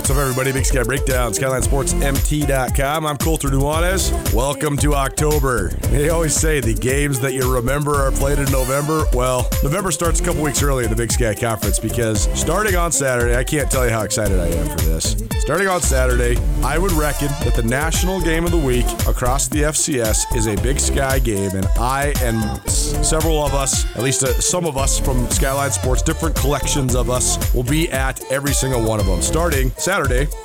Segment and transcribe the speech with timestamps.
[0.00, 0.50] what's up, everybody?
[0.50, 3.04] Big Sky Breakdown, SkylineSportsMT.com.
[3.04, 4.32] I'm Colter Nuanez.
[4.32, 5.68] Welcome to October.
[5.90, 9.04] They always say the games that you remember are played in November.
[9.12, 12.92] Well, November starts a couple weeks early in the Big Sky Conference because starting on
[12.92, 15.22] Saturday, I can't tell you how excited I am for this.
[15.40, 19.62] Starting on Saturday, I would reckon that the national game of the week across the
[19.64, 22.40] FCS is a Big Sky game, and I and
[22.70, 27.10] several of us, at least uh, some of us from Skyline Sports, different collections of
[27.10, 29.20] us, will be at every single one of them.
[29.20, 29.90] Starting Saturday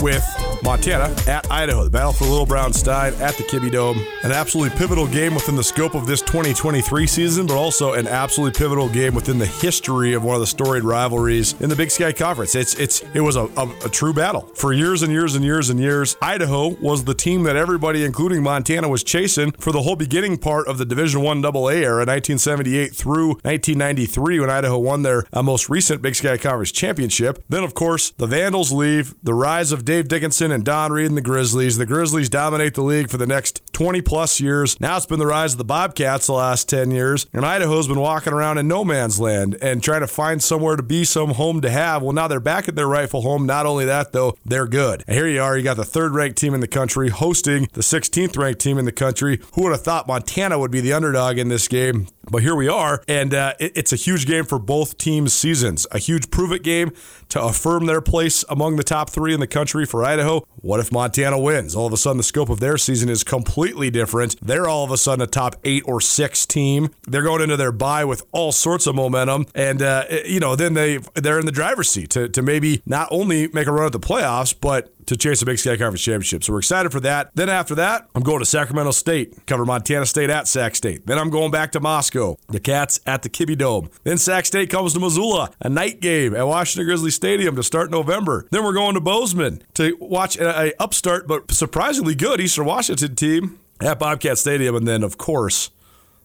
[0.01, 3.97] with Montana at Idaho, the battle for Little Brown Stein at the Kibbie Dome.
[4.23, 8.57] An absolutely pivotal game within the scope of this 2023 season, but also an absolutely
[8.57, 12.11] pivotal game within the history of one of the storied rivalries in the Big Sky
[12.11, 12.53] Conference.
[12.55, 15.69] It's it's it was a, a, a true battle for years and years and years
[15.69, 16.17] and years.
[16.21, 20.67] Idaho was the team that everybody, including Montana, was chasing for the whole beginning part
[20.67, 25.69] of the Division One AA era, 1978 through 1993, when Idaho won their uh, most
[25.69, 27.41] recent Big Sky Conference championship.
[27.47, 29.13] Then, of course, the Vandals leave.
[29.23, 31.77] The rise of Dave Dickenson and Don Read and the Grizzlies.
[31.77, 34.79] The Grizzlies dominate the league for the next 20 plus years.
[34.79, 37.99] Now it's been the rise of the Bobcats the last 10 years, and Idaho's been
[37.99, 41.61] walking around in no man's land and trying to find somewhere to be, some home
[41.61, 42.01] to have.
[42.01, 43.45] Well, now they're back at their rightful home.
[43.45, 45.03] Not only that, though, they're good.
[45.07, 45.57] And here you are.
[45.57, 48.85] You got the third ranked team in the country hosting the 16th ranked team in
[48.85, 49.41] the country.
[49.53, 52.07] Who would have thought Montana would be the underdog in this game?
[52.29, 55.85] But here we are, and uh, it, it's a huge game for both teams' seasons.
[55.91, 56.91] A huge prove it game
[57.29, 60.45] to affirm their place among the top three in the country for Idaho.
[60.55, 61.75] What if Montana wins?
[61.75, 64.35] All of a sudden, the scope of their season is completely different.
[64.41, 66.89] They're all of a sudden a top eight or six team.
[67.07, 70.73] They're going into their bye with all sorts of momentum, and uh, you know, then
[70.73, 73.91] they they're in the driver's seat to, to maybe not only make a run at
[73.91, 76.43] the playoffs, but to chase a Big Sky Conference championship.
[76.43, 77.31] So we're excited for that.
[77.35, 81.05] Then after that, I'm going to Sacramento State, cover Montana State at Sac State.
[81.05, 83.89] Then I'm going back to Moscow, the Cats at the Kibbie Dome.
[84.03, 87.91] Then Sac State comes to Missoula, a night game at Washington Grizzly Stadium to start
[87.91, 88.47] November.
[88.51, 93.59] Then we're going to Bozeman to watch a upstart but surprisingly good Eastern Washington team
[93.81, 94.75] at Bobcat Stadium.
[94.75, 95.71] And then, of course,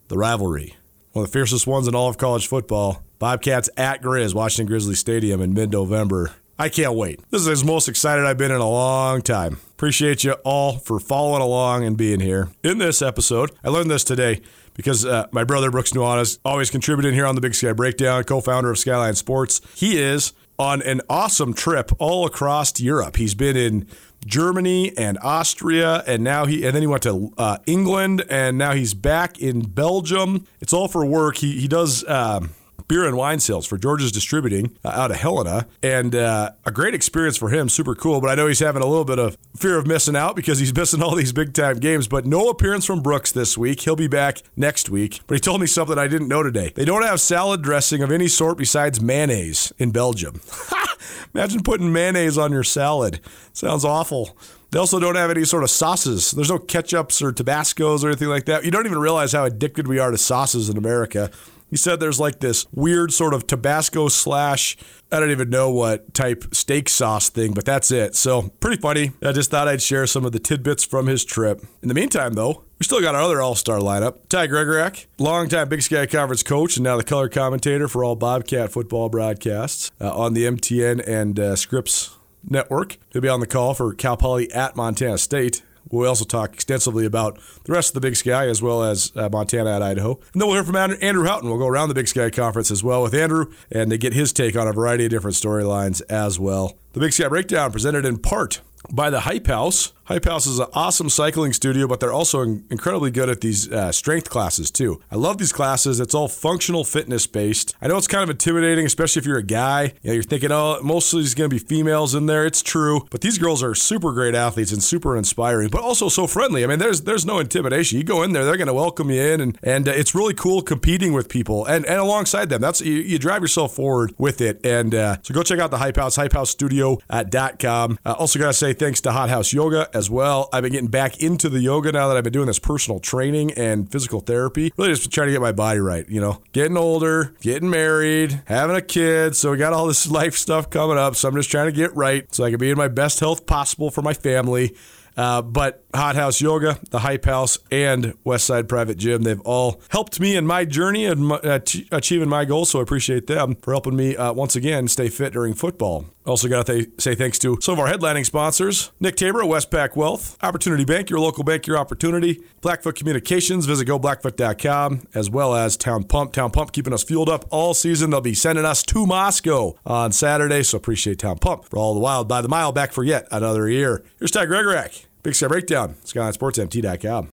[0.09, 0.77] the rivalry.
[1.13, 3.03] One of the fiercest ones in all of college football.
[3.19, 6.33] Bobcats at Grizz, Washington Grizzly Stadium in mid November.
[6.61, 7.21] I can't wait.
[7.31, 9.55] This is the most excited I've been in a long time.
[9.71, 12.51] Appreciate you all for following along and being here.
[12.63, 14.43] In this episode, I learned this today
[14.75, 18.71] because uh, my brother Brooks Nuanez always contributing here on the Big Sky Breakdown, co-founder
[18.71, 19.63] of Skyline Sports.
[19.75, 23.17] He is on an awesome trip all across Europe.
[23.17, 23.87] He's been in
[24.27, 28.75] Germany and Austria, and now he and then he went to uh, England, and now
[28.75, 30.47] he's back in Belgium.
[30.61, 31.39] It's all for work.
[31.39, 32.07] He he does.
[32.07, 32.51] Um,
[32.91, 36.93] beer and wine sales for George's Distributing uh, out of Helena, and uh, a great
[36.93, 37.69] experience for him.
[37.69, 40.35] Super cool, but I know he's having a little bit of fear of missing out
[40.35, 42.09] because he's missing all these big time games.
[42.09, 43.83] But no appearance from Brooks this week.
[43.83, 45.21] He'll be back next week.
[45.29, 46.73] But he told me something I didn't know today.
[46.75, 50.41] They don't have salad dressing of any sort besides mayonnaise in Belgium.
[51.35, 53.21] Imagine putting mayonnaise on your salad.
[53.53, 54.37] Sounds awful.
[54.73, 56.33] They also don't have any sort of sauces.
[56.33, 58.65] There's no ketchups or Tabascos or anything like that.
[58.65, 61.31] You don't even realize how addicted we are to sauces in America.
[61.71, 64.77] He said there's like this weird sort of Tabasco slash,
[65.11, 68.17] I don't even know what type steak sauce thing, but that's it.
[68.17, 69.13] So pretty funny.
[69.23, 71.63] I just thought I'd share some of the tidbits from his trip.
[71.83, 74.29] In the meantime, though, we still got our other all star lineup.
[74.29, 78.73] Ty Gregorak, longtime Big Sky Conference coach and now the color commentator for all Bobcat
[78.73, 82.99] football broadcasts uh, on the MTN and uh, Scripps network.
[83.11, 85.63] He'll be on the call for Cal Poly at Montana State.
[85.89, 89.29] We'll also talk extensively about the rest of the Big Sky as well as uh,
[89.31, 90.21] Montana and Idaho.
[90.33, 91.49] And then we'll hear from Andrew Houghton.
[91.49, 94.33] We'll go around the Big Sky Conference as well with Andrew and to get his
[94.33, 96.77] take on a variety of different storylines as well.
[96.93, 98.61] The Big Sky Breakdown presented in part
[98.93, 99.93] by the Hype House.
[100.11, 103.93] Hype House is an awesome cycling studio, but they're also incredibly good at these uh,
[103.93, 105.01] strength classes too.
[105.09, 106.01] I love these classes.
[106.01, 107.77] It's all functional fitness based.
[107.81, 109.93] I know it's kind of intimidating, especially if you're a guy.
[110.03, 112.45] You know, you're thinking, oh, mostly there's going to be females in there.
[112.45, 116.27] It's true, but these girls are super great athletes and super inspiring, but also so
[116.27, 116.65] friendly.
[116.65, 117.97] I mean, there's there's no intimidation.
[117.97, 120.35] You go in there, they're going to welcome you in, and and uh, it's really
[120.35, 122.61] cool competing with people and and alongside them.
[122.61, 124.67] That's you, you drive yourself forward with it.
[124.67, 127.99] And uh, so go check out the Hype House, HypeHouseStudio.com.
[128.05, 130.49] Uh, also, gotta say thanks to Hot House Yoga as well.
[130.51, 133.53] I've been getting back into the yoga now that I've been doing this personal training
[133.53, 134.73] and physical therapy.
[134.79, 136.43] Really just trying to get my body right, you know.
[136.53, 140.97] Getting older, getting married, having a kid, so we got all this life stuff coming
[140.97, 141.15] up.
[141.17, 143.45] So I'm just trying to get right so I can be in my best health
[143.45, 144.75] possible for my family.
[145.17, 149.23] Uh, but Hot House Yoga, the Hype House, and Westside Private Gym.
[149.23, 151.61] They've all helped me in my journey and uh,
[151.91, 155.33] achieving my goals, so I appreciate them for helping me uh, once again stay fit
[155.33, 156.07] during football.
[156.27, 159.49] Also, got to th- say thanks to some of our headlining sponsors Nick Tabor, at
[159.49, 165.55] Westpac Wealth, Opportunity Bank, your local bank, your opportunity, Blackfoot Communications, visit goblackfoot.com, as well
[165.55, 166.33] as Town Pump.
[166.33, 168.11] Town Pump keeping us fueled up all season.
[168.11, 172.01] They'll be sending us to Moscow on Saturday, so appreciate Town Pump for all the
[172.01, 174.05] wild by the mile back for yet another year.
[174.19, 175.07] Here's Ty Gregorak.
[175.23, 177.31] Big Sky Breakdown, SkylineSportsMT.com.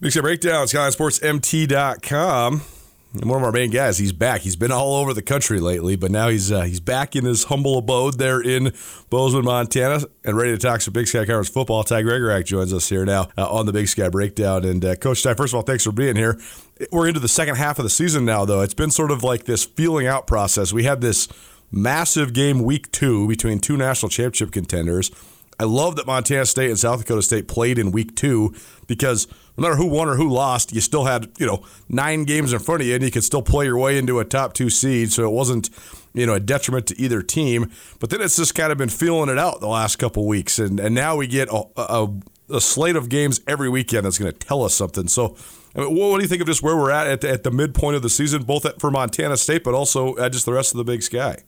[0.00, 2.62] Big Sky Breakdown, SkylineSportsMT.com.
[3.14, 4.40] And one of our main guys, he's back.
[4.40, 7.44] He's been all over the country lately, but now he's uh, he's back in his
[7.44, 8.72] humble abode there in
[9.08, 11.84] Bozeman, Montana, and ready to talk some Big Sky Conference football.
[11.84, 14.64] Ty Gregorak joins us here now uh, on the Big Sky Breakdown.
[14.64, 16.40] And uh, Coach Ty, first of all, thanks for being here.
[16.90, 18.62] We're into the second half of the season now, though.
[18.62, 20.72] It's been sort of like this feeling out process.
[20.72, 21.28] We had this
[21.70, 25.12] massive game week two between two national championship contenders.
[25.58, 28.54] I love that Montana State and South Dakota State played in week two
[28.86, 32.52] because no matter who won or who lost, you still had, you know, nine games
[32.52, 34.68] in front of you and you could still play your way into a top two
[34.68, 35.12] seed.
[35.12, 35.70] So it wasn't,
[36.12, 37.70] you know, a detriment to either team.
[38.00, 40.58] But then it's just kind of been feeling it out the last couple weeks.
[40.58, 42.08] And, and now we get a, a,
[42.50, 45.06] a slate of games every weekend that's going to tell us something.
[45.06, 45.36] So,
[45.76, 47.50] I mean, what do you think of just where we're at at the, at the
[47.50, 50.78] midpoint of the season, both for Montana State, but also at just the rest of
[50.78, 51.38] the Big Sky?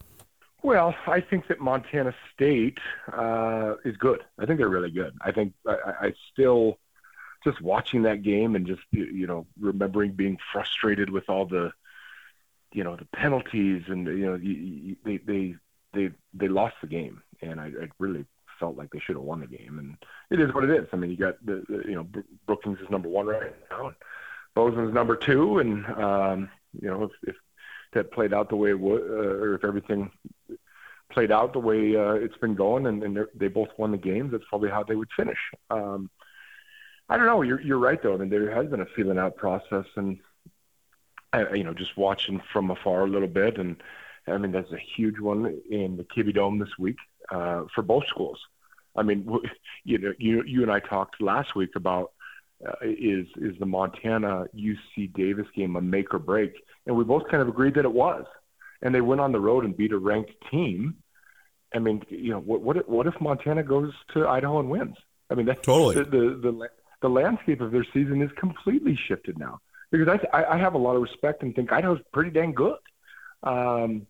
[0.66, 2.80] Well, I think that Montana State
[3.12, 4.24] uh, is good.
[4.36, 5.16] I think they're really good.
[5.20, 6.80] I think I, I still
[7.44, 11.72] just watching that game and just you know remembering being frustrated with all the
[12.72, 15.54] you know the penalties and you know they they
[15.92, 18.26] they they lost the game and I, I really
[18.58, 19.96] felt like they should have won the game and
[20.32, 20.88] it is what it is.
[20.92, 22.08] I mean you got the, the you know
[22.44, 23.96] Brookings is number one right now and
[24.56, 26.50] Bozeman's number two and um,
[26.82, 27.36] you know if, if
[27.92, 30.10] that played out the way it would, uh, or if everything
[31.16, 34.32] played out the way uh, it's been going, and, and they both won the games,
[34.32, 35.38] that's probably how they would finish.
[35.70, 36.10] Um,
[37.08, 37.40] I don't know.
[37.40, 38.14] You're you're right though.
[38.14, 40.18] I mean, there has been a feeling out process, and
[41.32, 43.82] I, you know, just watching from afar a little bit, and
[44.26, 46.98] I mean, that's a huge one in the Kibbie Dome this week
[47.30, 48.38] uh, for both schools.
[48.94, 49.26] I mean,
[49.84, 52.12] you know, you you and I talked last week about
[52.66, 56.52] uh, is is the Montana UC Davis game a make or break,
[56.86, 58.26] and we both kind of agreed that it was.
[58.82, 60.96] And they went on the road and beat a ranked team.
[61.74, 64.96] I mean, you know, what what if, what if Montana goes to Idaho and wins?
[65.30, 66.68] I mean, that's totally the the the,
[67.02, 69.60] the landscape of their season is completely shifted now
[69.90, 72.78] because I I have a lot of respect and think Idaho's pretty dang good.
[73.42, 74.06] Um,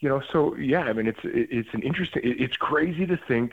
[0.00, 2.22] you know, so yeah, I mean, it's it's an interesting.
[2.24, 3.52] It's crazy to think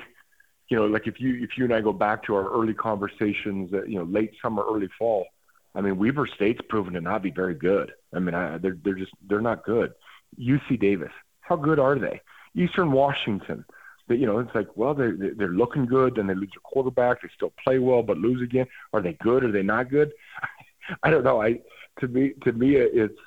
[0.69, 3.73] you know, like if you if you and I go back to our early conversations,
[3.73, 5.27] uh, you know, late summer, early fall,
[5.75, 7.91] I mean, Weber State's proven to not be very good.
[8.13, 9.93] I mean, I, they're they're just they're not good.
[10.39, 11.11] UC Davis,
[11.41, 12.21] how good are they?
[12.55, 13.65] Eastern Washington,
[14.07, 17.21] they, you know, it's like, well, they're they're looking good, and they lose their quarterback.
[17.21, 18.67] They still play well, but lose again.
[18.93, 19.43] Are they good?
[19.43, 20.11] Are they not good?
[21.03, 21.41] I don't know.
[21.41, 21.59] I
[21.99, 23.19] to me to me it's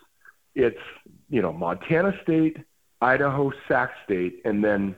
[0.55, 0.79] it's
[1.29, 2.59] you know Montana State,
[3.01, 4.95] Idaho, Sac State, and then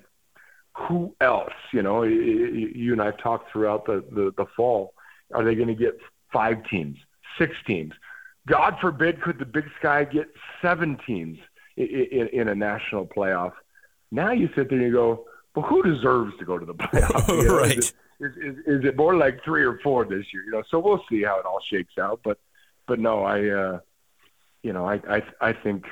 [0.74, 1.52] who else?
[1.72, 4.94] You know, you and I've talked throughout the, the, the fall.
[5.34, 5.98] Are they going to get
[6.32, 6.96] five teams,
[7.38, 7.92] six teams?
[8.46, 10.28] God forbid, could the Big Sky get
[10.62, 11.38] seven teams
[11.76, 13.52] in, in, in a national playoff?
[14.10, 17.28] Now you sit there and you go, well, who deserves to go to the playoff?
[17.28, 17.78] You know, right.
[17.78, 20.44] Is it, is, is, is it more like three or four this year?
[20.44, 22.20] You know, so we'll see how it all shakes out.
[22.22, 22.38] But,
[22.86, 23.80] but no, I, uh,
[24.62, 25.86] you know, I, I, I think,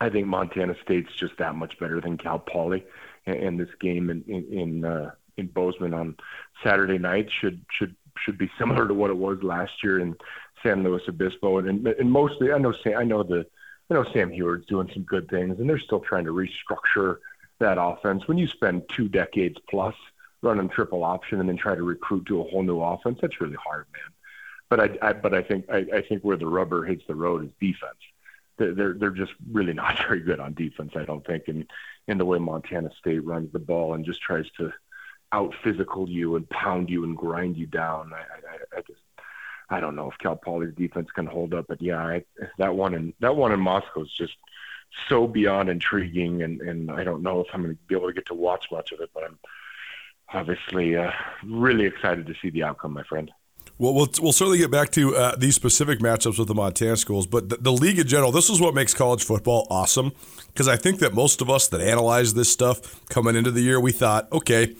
[0.00, 2.84] I think Montana State's just that much better than Cal Poly
[3.26, 6.16] and this game in in in, uh, in Bozeman on
[6.64, 10.16] Saturday night should should should be similar to what it was last year in
[10.62, 13.46] San Luis Obispo, and and mostly I know I know the
[13.90, 17.18] I know Sam Huard's doing some good things, and they're still trying to restructure
[17.58, 18.26] that offense.
[18.26, 19.94] When you spend two decades plus
[20.40, 23.58] running triple option and then try to recruit to a whole new offense, that's really
[23.62, 24.12] hard, man.
[24.68, 27.44] But I, I but I think I, I think where the rubber hits the road
[27.44, 27.98] is defense
[28.70, 30.92] they're they're just really not very good on defense.
[30.94, 31.66] I don't think, and
[32.08, 34.72] in the way Montana State runs the ball and just tries to
[35.32, 38.12] out physical you and pound you and grind you down.
[38.12, 39.00] I, I, I just
[39.72, 42.24] I don't know if Cal Poly's defense can hold up, but yeah, I,
[42.58, 44.34] that one in that one in Moscow is just
[45.08, 48.12] so beyond intriguing, and and I don't know if I'm going to be able to
[48.12, 49.38] get to watch much of it, but I'm
[50.34, 51.10] obviously uh,
[51.42, 53.30] really excited to see the outcome, my friend.
[53.78, 57.26] Well, we'll, we'll certainly get back to uh, these specific matchups with the Montana schools,
[57.26, 60.12] but the, the, league in general, this is what makes college football awesome.
[60.48, 63.80] Because I think that most of us that analyze this stuff coming into the year,
[63.80, 64.76] we thought, okay,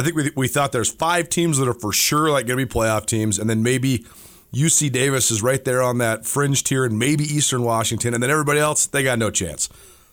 [0.00, 2.66] I think we, we thought there's five teams that are for sure like going to
[2.66, 4.06] be playoff teams, and then maybe
[4.54, 8.30] UC Davis is right there on that fringe tier, and maybe Eastern Washington, and then
[8.30, 9.68] everybody else, they got no chance.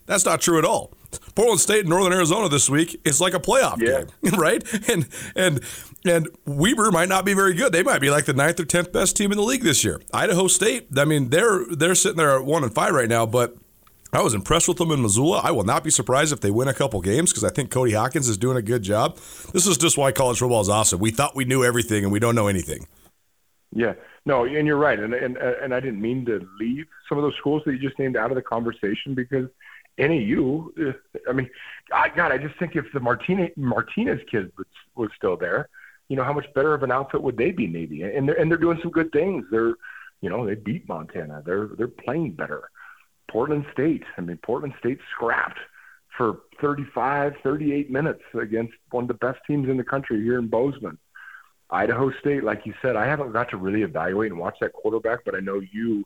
[0.06, 0.92] That's not true at all.
[1.36, 4.04] Portland State and Northern Arizona this week is like a playoff yeah.
[4.04, 4.64] game, right?
[4.90, 5.62] And and
[6.06, 7.72] and Weber might not be very good.
[7.72, 10.02] They might be like the ninth or tenth best team in the league this year.
[10.14, 13.56] Idaho State, I mean, they're they're sitting there at one and five right now, but
[14.18, 15.42] I was impressed with them in Missoula.
[15.44, 17.94] I will not be surprised if they win a couple games because I think Cody
[17.94, 19.18] Hawkins is doing a good job.
[19.54, 21.00] This is just why college football is awesome.
[21.00, 22.88] We thought we knew everything and we don't know anything.
[23.72, 23.94] Yeah,
[24.26, 27.36] no, and you're right, and and and I didn't mean to leave some of those
[27.36, 29.50] schools that you just named out of the conversation because
[30.00, 30.72] NAU.
[31.30, 31.50] I mean,
[31.94, 35.70] I, God, I just think if the Martinez Martinez kid was was still there,
[36.08, 38.02] you know, how much better of an outfit would they be, maybe?
[38.02, 39.46] And they're and they're doing some good things.
[39.52, 39.76] They're,
[40.22, 41.44] you know, they beat Montana.
[41.46, 42.72] They're they're playing better.
[43.30, 44.04] Portland State.
[44.18, 45.60] I mean, Portland State scrapped
[46.18, 50.48] for 35, 38 minutes against one of the best teams in the country here in
[50.48, 50.98] Bozeman.
[51.70, 55.20] Idaho State, like you said, I haven't got to really evaluate and watch that quarterback,
[55.26, 56.06] but I know you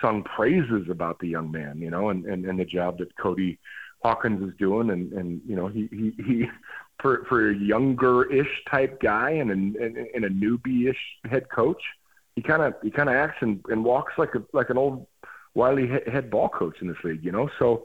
[0.00, 3.58] sung praises about the young man, you know, and, and, and the job that Cody
[4.02, 4.90] Hawkins is doing.
[4.90, 6.46] And, and you know, he, he, he
[7.00, 10.98] for, for a younger-ish type guy and, and, and a newbie-ish
[11.30, 11.82] head coach,
[12.36, 15.06] he kind of he kind of acts and, and walks like a like an old
[15.54, 17.48] wily head ball coach in this league, you know.
[17.58, 17.84] So,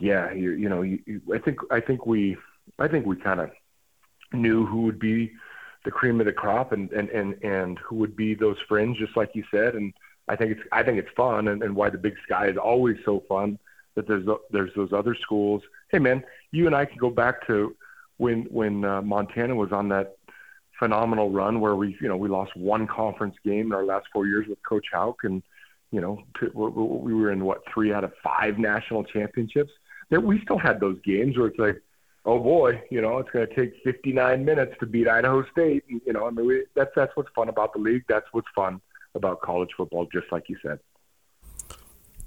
[0.00, 2.36] yeah, you, you know, you, you, I think I think we
[2.78, 3.50] I think we kind of
[4.32, 5.32] knew who would be
[5.84, 9.16] the cream of the crop and and and and who would be those fringe, just
[9.16, 9.74] like you said.
[9.74, 9.92] And
[10.28, 12.96] I think it's I think it's fun, and, and why the Big Sky is always
[13.04, 13.58] so fun.
[13.94, 15.62] That there's there's those other schools.
[15.90, 17.76] Hey man, you and I can go back to
[18.16, 20.16] when when uh, Montana was on that
[20.78, 24.26] phenomenal run where we you know we lost one conference game in our last four
[24.26, 25.42] years with Coach Hauck, and
[25.90, 26.22] you know
[26.54, 29.72] we were in what three out of five national championships.
[30.10, 31.80] That we still had those games where it's like
[32.24, 35.84] oh boy, you know, it's going to take 59 minutes to beat Idaho State.
[35.88, 38.04] You know, I mean, we, that's that's what's fun about the league.
[38.08, 38.80] That's what's fun
[39.14, 40.78] about college football, just like you said.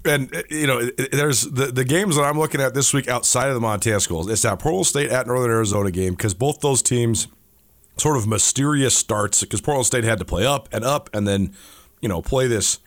[0.04, 2.94] And eh, you know, eh, eh, there's the, the games that I'm looking at this
[2.94, 4.28] week outside of the Montana schools.
[4.28, 7.28] It's that Portland State at Northern Arizona game because both those teams
[7.96, 11.52] sort of mysterious starts because Portland State had to play up and up and then
[12.00, 12.78] you know play this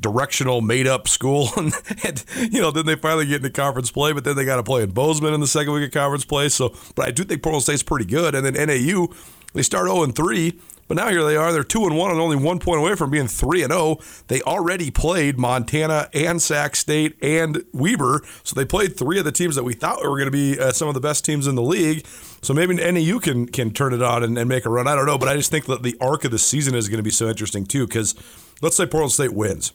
[0.00, 1.48] directional made up school.
[2.04, 4.62] And, you know then they finally get into conference play but then they got to
[4.62, 6.48] play in Bozeman in the second week of conference play.
[6.48, 8.34] So but I do think Portland State's pretty good.
[8.34, 9.08] And then NAU
[9.54, 11.52] they start 0 and 3 but now here they are.
[11.52, 13.98] They're 2 and 1 and only 1 point away from being 3 and 0
[14.28, 18.22] they already played Montana and Sac State and Weber.
[18.44, 20.72] So they played three of the teams that we thought were going to be uh,
[20.72, 22.06] some of the best teams in the league.
[22.42, 24.86] So maybe NAU can can turn it on and, and make a run.
[24.86, 26.98] I don't know but I just think that the arc of the season is going
[26.98, 28.14] to be so interesting too cuz
[28.62, 29.72] let's say Portland State wins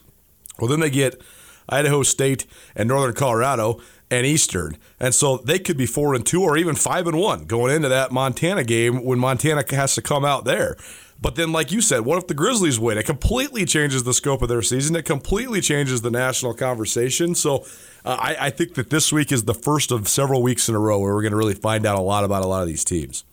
[0.58, 1.20] well, then they get
[1.68, 3.80] Idaho State and Northern Colorado
[4.10, 4.76] and Eastern.
[5.00, 7.88] And so they could be four and two or even five and one going into
[7.88, 10.76] that Montana game when Montana has to come out there.
[11.20, 12.98] But then, like you said, what if the Grizzlies win?
[12.98, 14.96] It completely changes the scope of their season.
[14.96, 17.36] It completely changes the national conversation.
[17.36, 17.64] So
[18.04, 20.80] uh, I, I think that this week is the first of several weeks in a
[20.80, 22.84] row where we're going to really find out a lot about a lot of these
[22.84, 23.24] teams.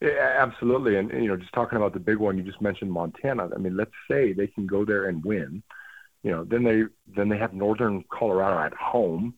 [0.00, 0.96] Yeah, absolutely.
[0.96, 3.48] And, you know, just talking about the big one, you just mentioned Montana.
[3.52, 5.64] I mean, let's say they can go there and win
[6.26, 6.82] you know, then they
[7.14, 9.34] then they have Northern Colorado at home,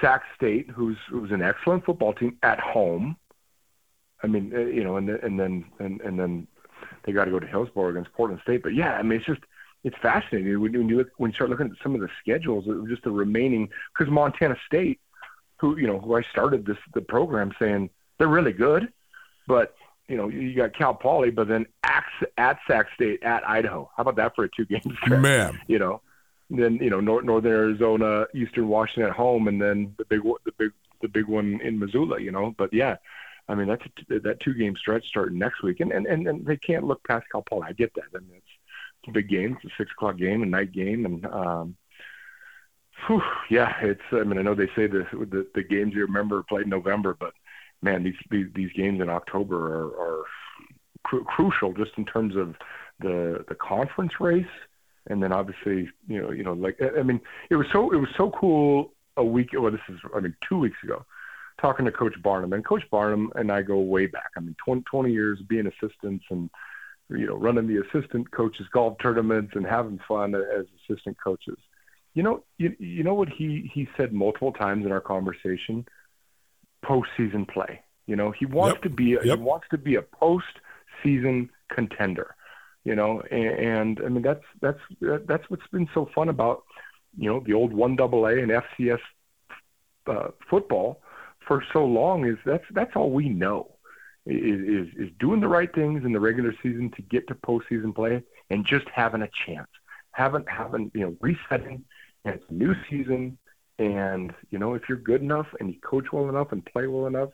[0.00, 3.16] Sac State, who's who's an excellent football team at home.
[4.22, 6.46] I mean, uh, you know, and and then and, and then
[7.04, 8.62] they got to go to Hillsboro against Portland State.
[8.62, 9.40] But yeah, I mean, it's just
[9.82, 12.66] it's fascinating when, when you look when you start looking at some of the schedules,
[12.88, 15.00] just the remaining because Montana State,
[15.56, 18.92] who you know, who I started this the program saying they're really good,
[19.48, 19.74] but
[20.08, 22.04] you know, you got Cal Poly, but then at,
[22.38, 23.90] at Sac State, at Idaho.
[23.94, 25.20] How about that for a two game stretch?
[25.20, 26.00] Man, you know,
[26.50, 30.52] then you know North, Northern Arizona, Eastern Washington at home, and then the big the
[30.58, 30.72] big
[31.02, 32.20] the big one in Missoula.
[32.20, 32.96] You know, but yeah,
[33.48, 36.46] I mean that's a, that two game stretch starting next week, and, and and and
[36.46, 37.66] they can't look past Cal Poly.
[37.68, 38.04] I get that.
[38.14, 38.46] I mean, it's,
[39.02, 39.58] it's a big game.
[39.62, 41.76] It's a six o'clock game, a night game, and um,
[43.06, 44.00] whew, yeah, it's.
[44.12, 47.14] I mean, I know they say the the, the games you remember played in November,
[47.18, 47.34] but
[47.82, 50.24] man, these these, these games in October are, are
[51.04, 52.54] cru- crucial just in terms of
[53.00, 54.46] the the conference race,
[55.08, 57.20] and then obviously you know you know like I mean
[57.50, 60.58] it was so it was so cool a week well this is I mean two
[60.58, 61.04] weeks ago
[61.60, 62.52] talking to Coach Barnum.
[62.52, 64.30] And Coach Barnum and I go way back.
[64.36, 66.50] I mean 20, 20 years being assistants and
[67.10, 71.58] you know running the assistant coaches golf tournaments and having fun as assistant coaches.
[72.14, 75.86] You know you you know what he he said multiple times in our conversation
[76.88, 77.82] postseason play.
[78.06, 78.82] You know, he wants yep.
[78.82, 79.38] to be a, yep.
[79.38, 82.34] he wants to be a postseason contender.
[82.84, 86.64] You know, and, and I mean that's that's that's what's been so fun about
[87.16, 89.00] you know the old one double A and FCS
[90.06, 91.02] uh, football
[91.46, 93.74] for so long is that's that's all we know
[94.24, 97.94] is, is is doing the right things in the regular season to get to postseason
[97.94, 99.68] play and just having a chance,
[100.12, 101.84] having having you know resetting
[102.24, 103.36] and it's a new season
[103.78, 107.06] And you know, if you're good enough and you coach well enough and play well
[107.06, 107.30] enough,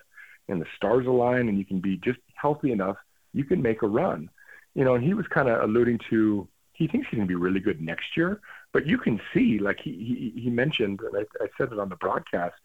[0.48, 2.96] and the stars align and you can be just healthy enough,
[3.32, 4.28] you can make a run.
[4.74, 7.40] You know, and he was kind of alluding to he thinks he's going to be
[7.40, 8.40] really good next year,
[8.72, 11.88] but you can see, like he he, he mentioned, and I, I said it on
[11.88, 12.56] the broadcast.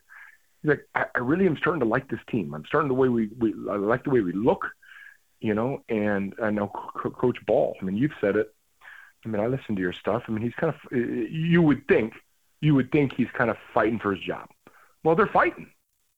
[0.62, 2.52] He's like, I, I really am starting to like this team.
[2.52, 4.66] I'm starting the way we, we I like the way we look,
[5.40, 5.82] you know.
[5.88, 7.76] And I know Coach Ball.
[7.80, 8.52] I mean, you've said it.
[9.24, 10.24] I mean, I listen to your stuff.
[10.26, 10.92] I mean, he's kind of.
[10.92, 12.14] You would think,
[12.60, 14.48] you would think he's kind of fighting for his job.
[15.02, 15.70] Well, they're fighting,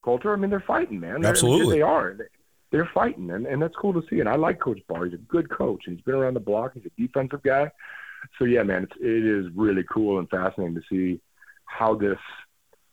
[0.03, 0.33] Colter.
[0.33, 1.25] I mean, they're fighting, man.
[1.25, 2.17] Absolutely, they are.
[2.71, 4.21] They're fighting, and, and that's cool to see.
[4.21, 5.05] And I like Coach Ball.
[5.05, 6.73] He's a good coach, and he's been around the block.
[6.75, 7.71] He's a defensive guy.
[8.39, 11.21] So yeah, man, it's, it is really cool and fascinating to see
[11.67, 12.19] how this,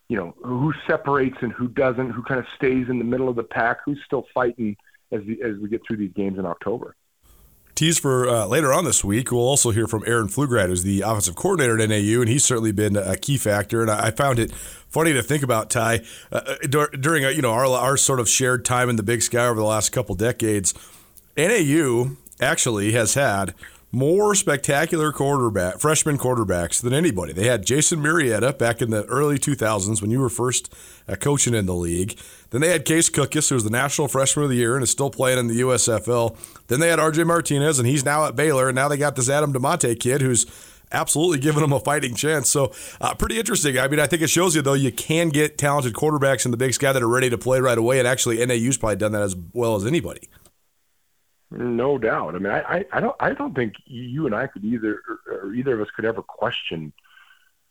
[0.09, 3.35] you know, who separates and who doesn't, who kind of stays in the middle of
[3.35, 4.75] the pack, who's still fighting
[5.11, 6.95] as the, as we get through these games in October
[7.79, 9.31] tease for uh, later on this week.
[9.31, 12.73] We'll also hear from Aaron Pflugrad, who's the offensive coordinator at NAU, and he's certainly
[12.73, 13.81] been a key factor.
[13.81, 17.51] And I found it funny to think about Ty uh, uh during uh, you know
[17.51, 20.73] our our sort of shared time in the Big Sky over the last couple decades.
[21.37, 23.55] NAU actually has had
[23.91, 27.33] more spectacular quarterback freshman quarterbacks than anybody.
[27.33, 30.73] They had Jason Murrietta back in the early 2000s when you were first
[31.07, 32.17] uh, coaching in the league.
[32.51, 34.91] Then they had Case Cookus, who was the National Freshman of the Year and is
[34.91, 36.37] still playing in the USFL.
[36.67, 38.69] Then they had RJ Martinez, and he's now at Baylor.
[38.69, 40.45] And now they got this Adam Damante kid who's
[40.91, 42.49] absolutely giving them a fighting chance.
[42.49, 43.77] So, uh, pretty interesting.
[43.77, 46.57] I mean, I think it shows you, though, you can get talented quarterbacks in the
[46.57, 47.99] Big Sky that are ready to play right away.
[47.99, 50.27] And actually, NAU's probably done that as well as anybody.
[51.51, 52.35] No doubt.
[52.35, 55.53] I mean, I, I, I don't I don't think you and I could either or
[55.53, 56.93] either of us could ever question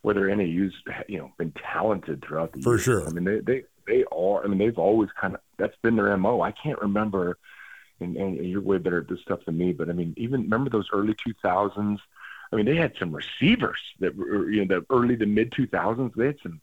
[0.01, 0.73] whether any NAU's
[1.07, 2.83] you know been talented throughout the for years.
[2.83, 3.07] sure.
[3.07, 4.43] I mean, they they they are.
[4.43, 6.41] I mean, they've always kind of that's been their mo.
[6.41, 7.37] I can't remember,
[8.01, 9.71] and, and you're way better at this stuff than me.
[9.71, 11.99] But I mean, even remember those early 2000s.
[12.51, 16.13] I mean, they had some receivers that were you know the early to mid 2000s.
[16.15, 16.59] They had some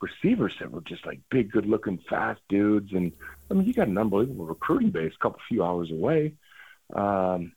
[0.00, 3.12] receivers that were just like big, good-looking, fast dudes, and
[3.50, 6.34] I mean, you got an unbelievable recruiting base, a couple few hours away.
[6.94, 7.52] Um,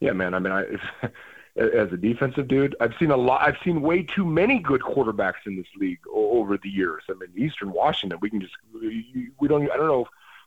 [0.00, 0.34] yeah, man.
[0.34, 0.64] I mean, I
[1.56, 3.42] as a defensive dude, I've seen a lot.
[3.42, 7.04] I've seen way too many good quarterbacks in this league over the years.
[7.08, 9.70] I mean, Eastern Washington, we can just we don't.
[9.70, 10.06] I don't know.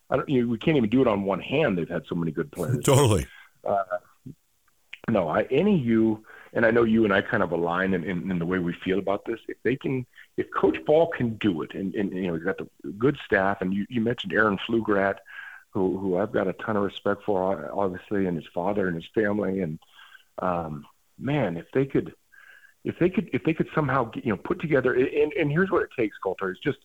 [0.10, 0.30] I don't.
[0.30, 1.78] You know, we can't even do it on one hand.
[1.78, 2.80] They've had so many good players.
[2.84, 3.28] totally.
[3.64, 3.84] Uh,
[5.10, 8.30] no, I, any you, and I know you and I kind of align in, in,
[8.30, 9.40] in the way we feel about this.
[9.48, 10.06] If they can,
[10.38, 13.62] if Coach Ball can do it, and, and you know he's got the good staff,
[13.62, 15.16] and you, you mentioned Aaron Pflugrad
[15.72, 19.10] who who I've got a ton of respect for, obviously, and his father and his
[19.14, 19.62] family.
[19.62, 19.80] And
[20.40, 20.86] um,
[21.18, 22.14] man, if they could,
[22.84, 24.94] if they could, if they could somehow, get, you know, put together.
[24.94, 26.52] And, and here's what it takes, Colter.
[26.52, 26.80] It's just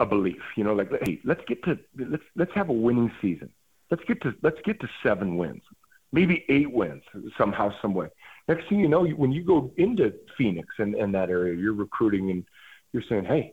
[0.00, 0.42] a belief.
[0.56, 3.50] You know, like hey, let's get to let's let's have a winning season.
[3.90, 5.62] Let's get to let's get to seven wins,
[6.12, 7.02] maybe eight wins
[7.38, 8.08] somehow, some way.
[8.48, 12.30] Next thing you know, when you go into Phoenix and, and that area, you're recruiting
[12.30, 12.44] and
[12.92, 13.52] you're saying, hey,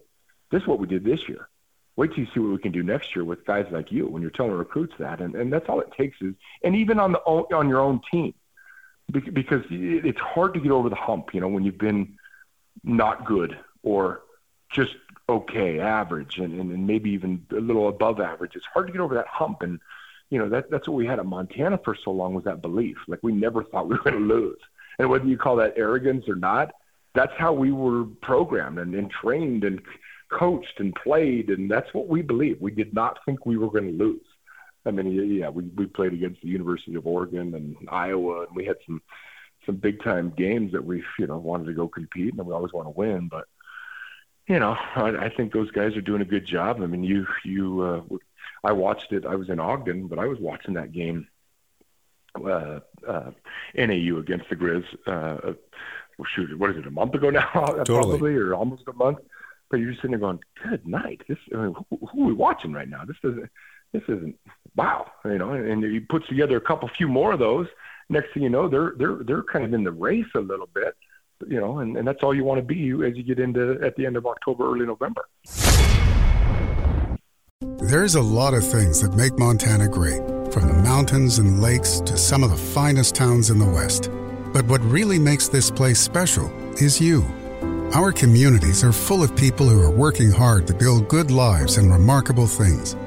[0.49, 1.49] this is what we did this year
[1.97, 4.21] wait till you see what we can do next year with guys like you when
[4.21, 6.33] you're telling recruits that and, and that's all it takes is
[6.63, 8.33] and even on the on your own team
[9.11, 12.17] because it's hard to get over the hump you know when you've been
[12.83, 14.21] not good or
[14.69, 14.95] just
[15.29, 18.55] okay average and, and, and maybe even a little above average.
[18.55, 19.79] It's hard to get over that hump and
[20.29, 22.97] you know that that's what we had at montana for so long was that belief.
[23.07, 24.59] Like we never thought we were going to lose.
[24.99, 26.73] And whether you call that arrogance or not
[27.13, 29.81] that's how we were programmed and, and trained and
[30.29, 32.57] coached and played, and that's what we believe.
[32.59, 34.25] We did not think we were going to lose.
[34.85, 38.65] I mean, yeah, we we played against the University of Oregon and Iowa, and we
[38.65, 39.01] had some
[39.65, 42.73] some big time games that we you know wanted to go compete, and we always
[42.73, 43.27] want to win.
[43.27, 43.45] But
[44.47, 46.81] you know, I, I think those guys are doing a good job.
[46.81, 48.17] I mean, you you uh,
[48.63, 49.25] I watched it.
[49.25, 51.27] I was in Ogden, but I was watching that game.
[52.35, 53.31] Uh, uh,
[53.75, 54.85] NAU against the Grizz.
[55.07, 55.53] Uh,
[56.35, 56.85] shoot, what is it?
[56.85, 57.85] A month ago now, totally.
[57.85, 59.19] probably, or almost a month
[59.69, 62.73] but you're sitting there going, "Good night." This, I mean, who, who are we watching
[62.73, 63.03] right now?
[63.05, 63.49] This doesn't,
[63.93, 64.37] this isn't.
[64.75, 65.51] Wow, you know.
[65.51, 67.67] And, and he puts together a couple, few more of those.
[68.09, 70.95] Next thing you know, they're they're they're kind of in the race a little bit,
[71.47, 71.79] you know.
[71.79, 74.15] And, and that's all you want to be as you get into at the end
[74.15, 75.25] of October, early November.
[77.79, 82.17] There's a lot of things that make Montana great, from the mountains and lakes to
[82.17, 84.09] some of the finest towns in the West.
[84.53, 87.25] But what really makes this place special is you.
[87.93, 91.89] Our communities are full of people who are working hard to build good lives and
[91.89, 92.97] remarkable things.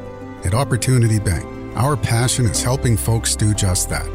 [0.43, 1.45] At Opportunity Bank,
[1.77, 4.09] our passion is helping folks do just that.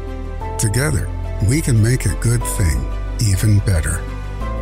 [0.58, 1.08] Together,
[1.48, 2.84] we can make a good thing
[3.20, 4.02] even better.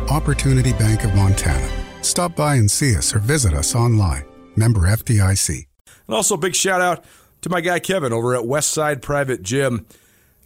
[0.09, 1.67] Opportunity Bank of Montana.
[2.03, 4.25] Stop by and see us or visit us online.
[4.55, 5.65] Member FDIC.
[6.07, 7.03] And also, a big shout out
[7.41, 9.87] to my guy Kevin over at Westside Private Gym.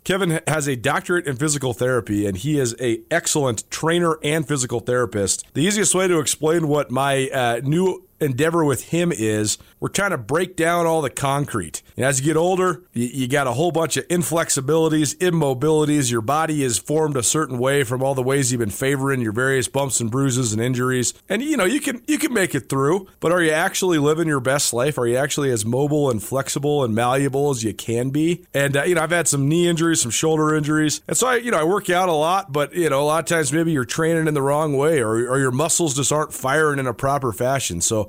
[0.09, 4.79] Kevin has a doctorate in physical therapy, and he is a excellent trainer and physical
[4.79, 5.45] therapist.
[5.53, 10.11] The easiest way to explain what my uh, new endeavor with him is we're trying
[10.11, 11.81] to break down all the concrete.
[11.95, 16.11] And as you get older, you, you, got a whole bunch of inflexibilities, immobilities.
[16.11, 19.31] Your body is formed a certain way from all the ways you've been favoring your
[19.31, 21.13] various bumps and bruises and injuries.
[21.29, 24.27] And you know, you can you can make it through, but are you actually living
[24.27, 24.97] your best life?
[24.97, 28.45] Are you actually as mobile and flexible and malleable as you can be?
[28.53, 31.01] And uh, you know, I've had some knee injuries, some shoulder injuries.
[31.07, 33.19] And so I, you know, I work out a lot, but you know, a lot
[33.19, 36.33] of times maybe you're training in the wrong way or, or your muscles just aren't
[36.33, 37.81] firing in a proper fashion.
[37.81, 38.08] So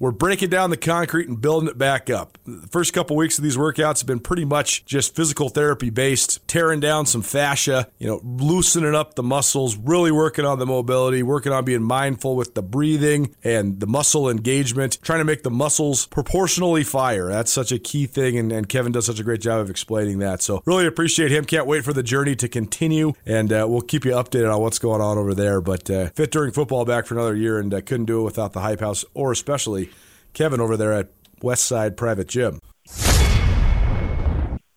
[0.00, 2.38] we're breaking down the concrete and building it back up.
[2.46, 6.40] The first couple weeks of these workouts have been pretty much just physical therapy based,
[6.48, 11.22] tearing down some fascia, you know, loosening up the muscles, really working on the mobility,
[11.22, 15.50] working on being mindful with the breathing and the muscle engagement, trying to make the
[15.50, 17.28] muscles proportionally fire.
[17.28, 20.18] That's such a key thing, and, and Kevin does such a great job of explaining
[20.20, 20.40] that.
[20.40, 21.44] So, really appreciate him.
[21.44, 24.78] Can't wait for the journey to continue, and uh, we'll keep you updated on what's
[24.78, 25.60] going on over there.
[25.60, 28.54] But uh, fit during football back for another year, and uh, couldn't do it without
[28.54, 29.89] the Hype House, or especially
[30.32, 31.08] Kevin over there at
[31.42, 32.60] Westside Private Gym.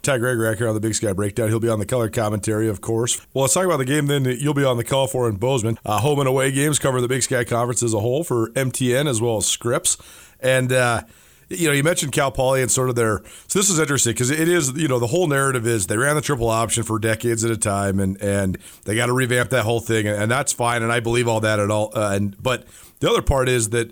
[0.04, 1.48] Ty Gregorak here on the Big Sky Breakdown.
[1.48, 3.26] He'll be on the color commentary, of course.
[3.34, 5.38] Well, let's talk about the game then that you'll be on the call for in
[5.38, 5.80] Bozeman.
[5.86, 9.08] Uh, home and away games cover the Big Sky Conference as a whole for MTN
[9.08, 9.98] as well as Scripps.
[10.42, 11.04] And, uh,
[11.48, 13.22] you know, you mentioned Cal Poly and sort of their.
[13.48, 16.16] So this is interesting because it is, you know, the whole narrative is they ran
[16.16, 19.63] the triple option for decades at a time, and and they got to revamp that
[19.63, 21.92] whole thing, and, and, that's fine, and I believe all that at all.
[21.96, 22.66] Uh, and but
[23.00, 23.92] the other part is that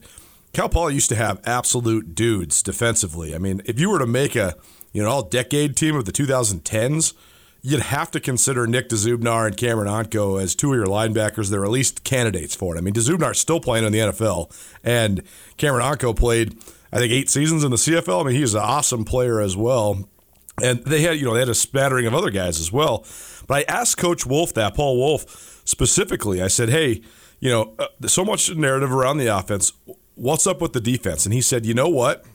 [0.53, 3.33] Cal Poly used to have absolute dudes defensively.
[3.33, 4.55] I mean, if you were to make a
[4.91, 7.13] you know all decade team of the 2010s,
[7.61, 11.49] you'd have to consider Nick Dzubnar and Cameron Ontko as two of your linebackers.
[11.49, 12.79] They're at least candidates for it.
[12.79, 14.51] I mean, DeZubnar's still playing in the NFL,
[14.83, 15.23] and
[15.57, 16.57] Cameron Ontko played,
[16.91, 18.21] I think, eight seasons in the CFL.
[18.21, 20.07] I mean, he's an awesome player as well.
[20.61, 23.05] And they had, you know, they had a spattering of other guys as well.
[23.47, 26.41] But I asked Coach Wulff that, Paul Wulff specifically.
[26.41, 27.01] I said, hey,
[27.39, 29.71] you know, uh, so much narrative around the offense
[30.15, 31.25] what's up with the defense?
[31.25, 32.25] And he said, you know what?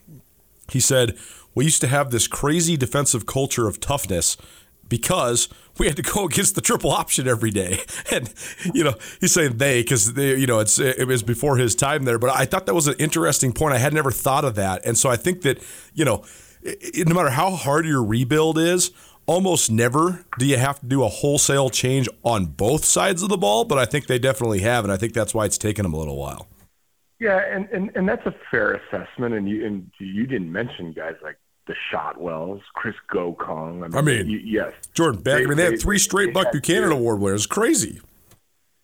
[0.70, 1.16] He said,
[1.54, 4.36] we used to have this crazy defensive culture of toughness
[4.88, 7.80] because we had to go against the triple option every day.
[8.12, 8.32] And,
[8.72, 12.20] you know, he's saying they because, you know, it's it was before his time there.
[12.20, 13.74] But I thought that was an interesting point.
[13.74, 14.86] I had never thought of that.
[14.86, 15.60] And so I think that,
[15.92, 16.24] you know,
[16.94, 18.92] no matter how hard your rebuild is,
[19.26, 23.36] almost never do you have to do a wholesale change on both sides of the
[23.36, 23.64] ball.
[23.64, 24.84] But I think they definitely have.
[24.84, 26.46] And I think that's why it's taken them a little while.
[27.18, 29.34] Yeah, and, and, and that's a fair assessment.
[29.34, 33.84] And you and you didn't mention guys like the Shotwells, Chris Gocong.
[33.84, 35.38] I mean, I mean you, yes, Jordan Beck.
[35.38, 37.46] They, I mean, they, they had three straight Buck Buchanan Award winners.
[37.46, 38.00] Crazy.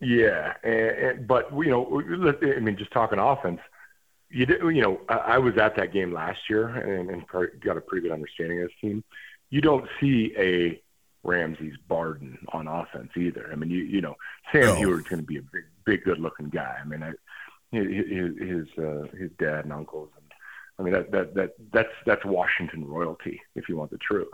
[0.01, 2.03] Yeah, and, and, but you know,
[2.43, 3.61] I mean, just talking offense,
[4.31, 7.25] you did, you know, I, I was at that game last year and, and
[7.61, 9.05] got a pretty good understanding of this team.
[9.51, 10.83] You don't see a
[11.23, 13.49] Ramses Barden on offense either.
[13.53, 14.17] I mean, you you know,
[14.51, 14.75] Sam no.
[14.75, 16.79] Huard's going to be a big, big, good-looking guy.
[16.81, 17.13] I mean, I,
[17.73, 20.33] his his, uh, his dad and uncles, and
[20.79, 24.29] I mean that that that that's that's Washington royalty, if you want the truth.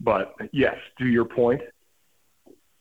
[0.00, 1.62] But yes, to your point,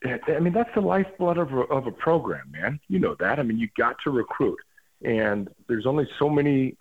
[0.04, 2.80] I mean that's the lifeblood of a, of a program, man.
[2.88, 3.40] You know that.
[3.40, 4.60] I mean you got to recruit,
[5.04, 6.76] and there's only so many.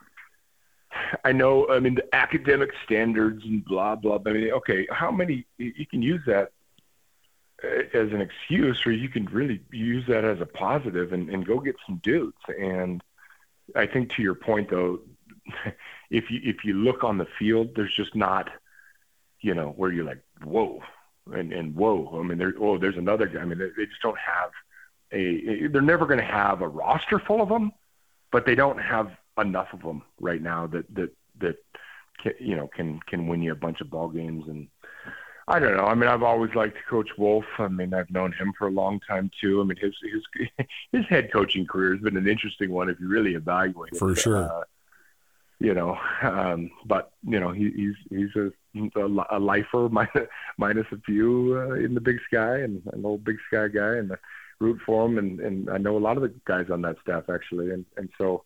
[1.24, 1.68] I know.
[1.68, 4.18] I mean the academic standards and blah blah.
[4.24, 6.52] I mean, okay, how many you can use that
[7.62, 11.60] as an excuse, or you can really use that as a positive and, and go
[11.60, 12.36] get some dudes.
[12.58, 13.02] And
[13.76, 15.00] I think to your point, though,
[16.10, 18.50] if you if you look on the field, there's just not,
[19.40, 20.82] you know, where you're like, whoa,
[21.32, 22.18] and and whoa.
[22.18, 23.40] I mean, there, oh, there's another guy.
[23.40, 24.50] I mean, they, they just don't have
[25.12, 25.68] a.
[25.68, 27.72] They're never going to have a roster full of them,
[28.30, 31.56] but they don't have enough of them right now that that that
[32.20, 34.68] can, you know can can win you a bunch of ball games and
[35.52, 35.84] I don't know.
[35.84, 37.44] I mean, I've always liked Coach Wulff.
[37.58, 39.60] I mean, I've known him for a long time too.
[39.60, 43.06] I mean, his his his head coaching career has been an interesting one if you
[43.06, 43.98] really evaluate it.
[43.98, 44.18] for it.
[44.18, 44.50] sure.
[44.50, 44.64] Uh,
[45.60, 48.50] you know, um, but you know, he, he's he's a
[48.98, 53.22] a, a lifer minus, minus a few uh, in the Big Sky, and an old
[53.22, 54.16] Big Sky guy, and I
[54.58, 55.18] root for him.
[55.18, 58.08] And and I know a lot of the guys on that staff actually, and and
[58.16, 58.44] so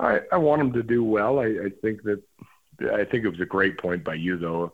[0.00, 1.38] I I want him to do well.
[1.38, 2.20] I, I think that
[2.80, 4.72] I think it was a great point by you though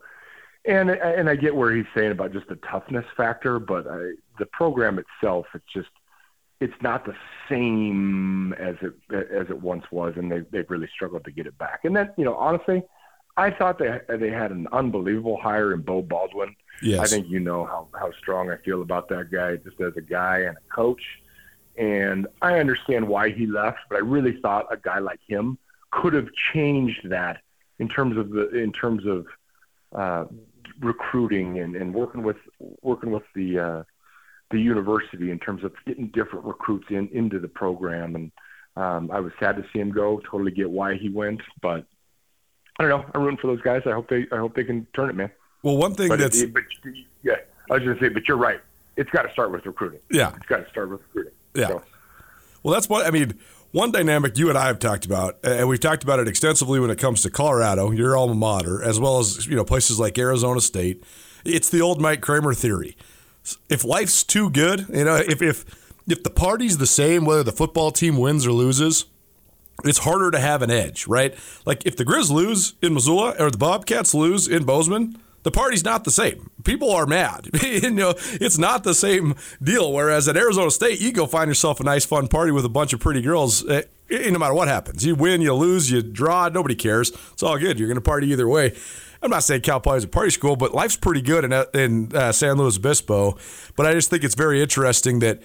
[0.67, 4.45] and and I get where he's saying about just the toughness factor, but I, the
[4.47, 5.89] program itself, it's just
[6.59, 7.15] it's not the
[7.49, 11.57] same as it as it once was, and they they've really struggled to get it
[11.57, 11.81] back.
[11.83, 12.83] And then you know, honestly,
[13.37, 16.55] I thought they they had an unbelievable hire in Beau Baldwin.
[16.81, 16.99] Yes.
[16.99, 20.01] I think you know how how strong I feel about that guy, just as a
[20.01, 21.01] guy and a coach.
[21.77, 25.57] And I understand why he left, but I really thought a guy like him
[25.91, 27.41] could have changed that
[27.79, 29.25] in terms of the in terms of
[29.93, 30.25] uh,
[30.79, 32.37] recruiting and, and working with
[32.81, 33.83] working with the uh,
[34.51, 38.15] the university in terms of getting different recruits in into the program.
[38.15, 38.31] And
[38.75, 40.21] um, I was sad to see him go.
[40.29, 41.85] Totally get why he went, but
[42.79, 43.05] I don't know.
[43.13, 43.81] I'm rooting for those guys.
[43.85, 45.31] I hope they I hope they can turn it, man.
[45.63, 46.63] Well, one thing but that's it, but,
[47.23, 47.37] yeah,
[47.71, 48.61] I was going to say, but you're right.
[48.97, 49.99] It's got to start with recruiting.
[50.11, 51.33] Yeah, it's got to start with recruiting.
[51.55, 51.67] Yeah.
[51.69, 51.83] So.
[52.61, 53.39] Well, that's what I mean.
[53.75, 56.89] One dynamic you and I have talked about, and we've talked about it extensively when
[56.89, 60.61] it comes to Colorado, your alma mater, as well as you know places like Arizona
[60.61, 61.03] State.
[61.43, 62.95] It's the old Mike Kramer theory.
[63.69, 65.65] If life's too good, you know, if if
[66.07, 69.07] if the party's the same, whether the football team wins or loses,
[69.83, 71.35] it's harder to have an edge, right?
[71.65, 75.85] Like if the Grizz lose in Missoula or the Bobcats lose in Bozeman, the party's
[75.85, 76.49] not the same.
[76.63, 77.49] People are mad.
[77.63, 79.93] you know, it's not the same deal.
[79.93, 82.93] Whereas at Arizona State, you go find yourself a nice, fun party with a bunch
[82.93, 83.63] of pretty girls.
[83.69, 87.11] Eh, eh, no matter what happens, you win, you lose, you draw, nobody cares.
[87.33, 87.77] It's all good.
[87.77, 88.75] You're going to party either way.
[89.21, 92.15] I'm not saying Cal Poly is a party school, but life's pretty good in, in
[92.15, 93.37] uh, San Luis Obispo.
[93.75, 95.43] But I just think it's very interesting that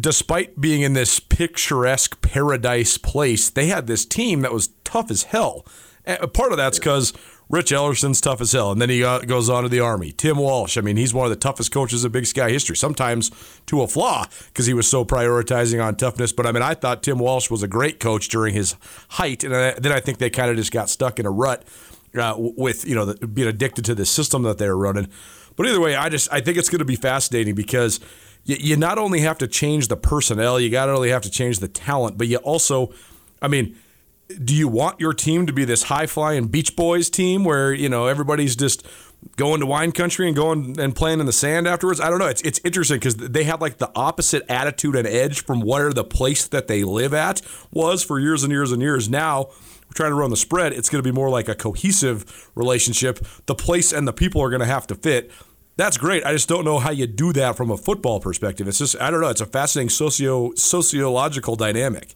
[0.00, 5.24] despite being in this picturesque paradise place, they had this team that was tough as
[5.24, 5.66] hell.
[6.06, 7.12] And part of that's because
[7.52, 10.10] Rich Ellerson's tough as hell, and then he goes on to the Army.
[10.10, 13.30] Tim Walsh, I mean, he's one of the toughest coaches in Big Sky history, sometimes
[13.66, 16.32] to a flaw because he was so prioritizing on toughness.
[16.32, 18.74] But I mean, I thought Tim Walsh was a great coach during his
[19.10, 21.62] height, and then I think they kind of just got stuck in a rut
[22.14, 25.08] uh, with you know the, being addicted to the system that they were running.
[25.54, 28.00] But either way, I just I think it's going to be fascinating because
[28.44, 31.30] you, you not only have to change the personnel, you got to really have to
[31.30, 32.94] change the talent, but you also,
[33.42, 33.76] I mean
[34.38, 37.88] do you want your team to be this high flying Beach Boys team where you
[37.88, 38.86] know everybody's just
[39.36, 42.00] going to wine country and going and playing in the sand afterwards?
[42.00, 42.26] I don't know.
[42.26, 46.04] It's it's interesting because they have like the opposite attitude and edge from where the
[46.04, 47.42] place that they live at
[47.72, 49.08] was for years and years and years.
[49.08, 50.72] Now we're trying to run the spread.
[50.72, 53.24] It's going to be more like a cohesive relationship.
[53.46, 55.30] The place and the people are going to have to fit.
[55.76, 56.24] That's great.
[56.24, 58.68] I just don't know how you do that from a football perspective.
[58.68, 59.28] It's just I don't know.
[59.28, 62.14] It's a fascinating socio sociological dynamic.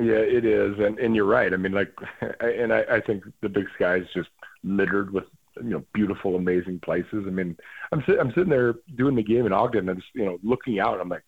[0.00, 1.52] Yeah, it is, and and you're right.
[1.52, 1.92] I mean, like,
[2.40, 4.30] and I, I think the Big Sky is just
[4.64, 5.24] littered with
[5.56, 7.24] you know beautiful, amazing places.
[7.26, 7.56] I mean,
[7.92, 10.80] I'm sit, I'm sitting there doing the game in Ogden, and just you know looking
[10.80, 11.00] out.
[11.00, 11.24] I'm like,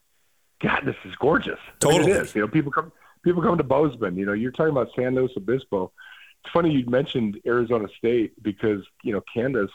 [0.63, 1.59] God, this is gorgeous.
[1.81, 2.35] Totally, I mean, it is.
[2.35, 4.17] You know, people come people come to Bozeman.
[4.17, 5.93] You know, you're talking about San Luis Obispo.
[6.43, 9.71] It's funny you mentioned Arizona State because you know Candace,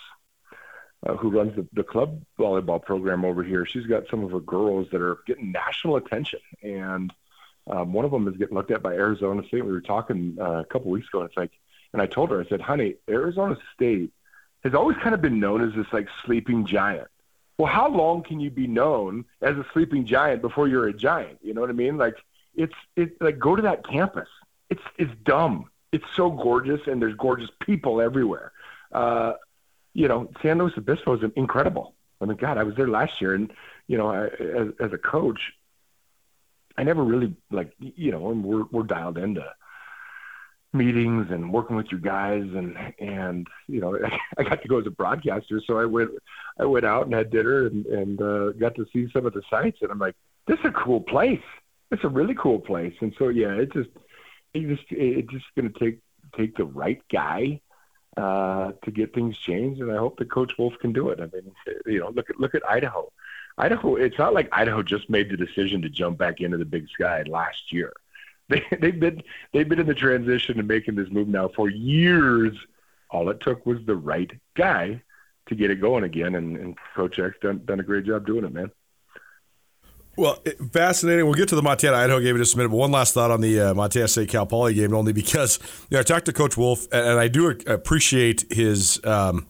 [1.05, 4.39] uh, who runs the, the club volleyball program over here, she's got some of her
[4.39, 7.13] girls that are getting national attention and
[7.69, 9.65] um, one of them is getting looked at by Arizona State.
[9.65, 11.21] We were talking uh, a couple weeks ago.
[11.21, 11.51] And it's like,
[11.93, 14.12] and I told her, I said, honey, Arizona State
[14.63, 17.08] has always kind of been known as this like sleeping giant.
[17.58, 21.39] Well, how long can you be known as a sleeping giant before you're a giant?
[21.41, 21.97] You know what I mean?
[21.97, 22.17] Like
[22.56, 24.30] it's it's like go to that campus.
[24.69, 25.69] It's it's dumb.
[25.91, 28.51] It's so gorgeous, and there's gorgeous people everywhere.
[28.91, 29.34] Uh,
[29.93, 31.93] you know, San Luis Obispo is incredible.
[32.19, 33.51] I mean, God, I was there last year, and
[33.88, 35.53] you know, I, as, as a coach,
[36.77, 39.43] I never really like you know, and we're we're dialed into
[40.73, 43.97] meetings and working with you guys and and you know
[44.37, 46.11] I got to go as a broadcaster so I went
[46.59, 49.41] I went out and had dinner and and uh, got to see some of the
[49.49, 51.43] sites and I'm like this is a cool place.
[51.91, 52.93] It's a really cool place.
[53.01, 53.89] And so yeah it just
[54.53, 55.99] it just it's just going to take
[56.35, 57.61] take the right guy
[58.17, 61.19] uh, to get things changed and I hope that Coach Wulff can do it.
[61.19, 61.51] I mean
[61.85, 63.11] you know look at look at Idaho
[63.57, 66.87] Idaho, it's not like Idaho just made the decision to jump back into the Big
[66.89, 67.93] Sky last year.
[68.49, 72.55] They, they've been they've been in the transition and making this move now for years.
[73.09, 75.01] All it took was the right guy
[75.47, 78.45] to get it going again, and, and Coach Eck's done done a great job doing
[78.45, 78.71] it, man.
[80.17, 80.41] Well,
[80.71, 81.25] fascinating.
[81.25, 83.29] We'll get to the Montana Idaho game in just a minute, but one last thought
[83.29, 85.59] on the uh, Montana State Cal Poly game, only because
[85.91, 89.03] you know, I talked to Coach Wulff, and, I do appreciate his.
[89.05, 89.45] Um,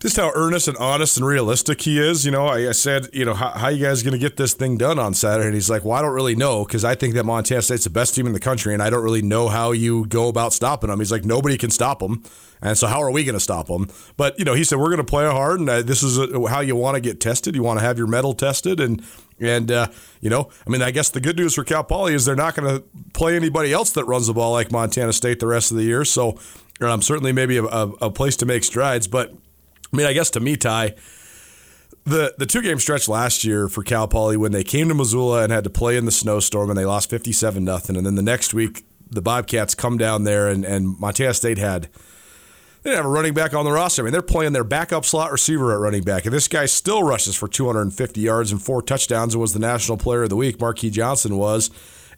[0.00, 2.24] just how earnest and honest and realistic he is.
[2.24, 4.54] You know, I, I said, you know, how, how you guys going to get this
[4.54, 5.46] thing done on Saturday?
[5.46, 7.90] And he's like, well, I don't really know because I think that Montana State's the
[7.90, 10.90] best team in the country, and I don't really know how you go about stopping
[10.90, 11.00] them.
[11.00, 12.22] He's like, nobody can stop them.
[12.60, 13.88] And so, how are we going to stop them?
[14.16, 16.48] But, you know, he said, we're going to play hard, and uh, this is a,
[16.48, 17.54] how you want to get tested.
[17.54, 18.80] You want to have your metal tested.
[18.80, 19.04] And,
[19.38, 19.88] and uh,
[20.20, 22.56] you know, I mean, I guess the good news for Cal Poly is they're not
[22.56, 22.84] going to
[23.14, 26.04] play anybody else that runs the ball like Montana State the rest of the year.
[26.04, 26.36] So,
[26.80, 29.06] um, certainly maybe a, a, a place to make strides.
[29.06, 29.34] But,
[29.92, 30.94] I mean, I guess to me, Ty,
[32.04, 35.42] the the two game stretch last year for Cal Poly when they came to Missoula
[35.42, 38.14] and had to play in the snowstorm and they lost fifty seven nothing, and then
[38.14, 41.88] the next week the Bobcats come down there and, and Montana State had
[42.82, 44.02] they didn't have a running back on the roster.
[44.02, 47.02] I mean, they're playing their backup slot receiver at running back, and this guy still
[47.02, 50.58] rushes for 250 yards and four touchdowns and was the national player of the week.
[50.58, 51.70] Marqui Johnson was.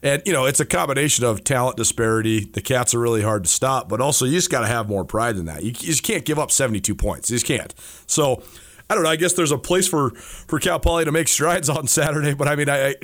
[0.03, 2.45] And, you know, it's a combination of talent disparity.
[2.45, 5.05] The Cats are really hard to stop, but also you just got to have more
[5.05, 5.63] pride than that.
[5.63, 7.29] You, just can't give up 72 points.
[7.29, 7.73] You just can't.
[8.07, 8.41] So,
[8.89, 9.09] I don't know.
[9.09, 12.49] I guess there's a place for for Cal Poly to make strides on Saturday, but
[12.49, 12.95] I mean, I,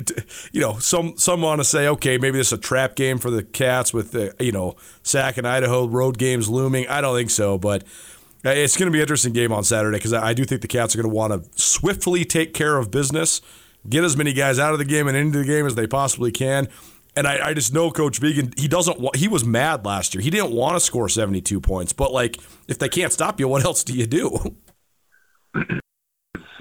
[0.52, 3.30] you know, some some want to say, okay, maybe this is a trap game for
[3.30, 6.86] the Cats with the you know Sac and Idaho road games looming.
[6.88, 7.84] I don't think so, but
[8.44, 10.68] uh, it's going to be an interesting game on Saturday because I do think the
[10.68, 13.40] Cats are going to want to swiftly take care of business,
[13.88, 16.30] get as many guys out of the game and into the game as they possibly
[16.30, 16.68] can.
[17.16, 20.22] And I, I just know Coach Vigen, he doesn't want, he was mad last year.
[20.22, 23.64] He didn't want to score 72 points, but like, if they can't stop you, what
[23.64, 24.56] else do you do?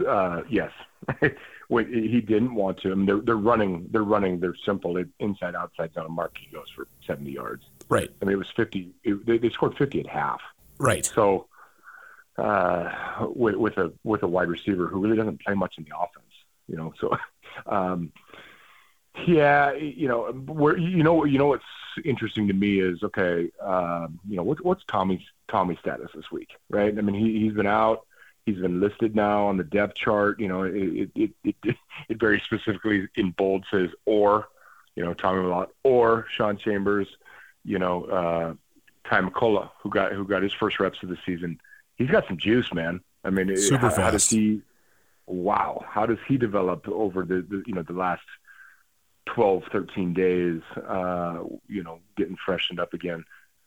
[0.08, 0.72] uh, yes,
[1.22, 2.92] he didn't want to.
[2.92, 6.16] I mean, they're they're running they're running they're simple inside outside zone.
[6.16, 7.64] Marqui goes for seventy yards.
[7.90, 8.10] Right.
[8.22, 8.94] I mean, it was fifty.
[9.04, 10.42] It, they, they scored fifty at half.
[10.80, 11.06] Right.
[11.06, 11.48] So
[12.38, 12.92] uh,
[13.36, 16.27] with with a with a wide receiver who really doesn't play much in the offense,
[16.68, 16.94] you know.
[17.00, 17.18] So
[17.66, 18.12] um,
[19.28, 21.64] yeah, you know, where you know you know what's
[22.06, 26.50] interesting to me is okay, um, you know, what's what's Tommy's Tommy's status this week,
[26.70, 26.98] right?
[26.98, 28.08] I mean, he he's been out
[28.48, 30.40] He's been listed now on the depth chart.
[30.40, 31.12] You know, it it
[31.44, 31.76] it, it,
[32.10, 34.48] it very specifically in bold says or,
[34.96, 37.10] you know, Tommy Mellott or Sean Chambers,
[37.66, 38.54] you know, uh,
[39.10, 41.60] Ty McCullouch, who got who got his first reps of the season.
[41.98, 43.02] He's got some juice, man.
[43.26, 44.02] I mean, super how, fast.
[44.02, 44.62] How does he?
[45.28, 48.24] Wow, how does he develop over the, the you know the last
[49.26, 50.62] 12, 13 days?
[50.76, 53.24] Uh, you know, getting freshened up again.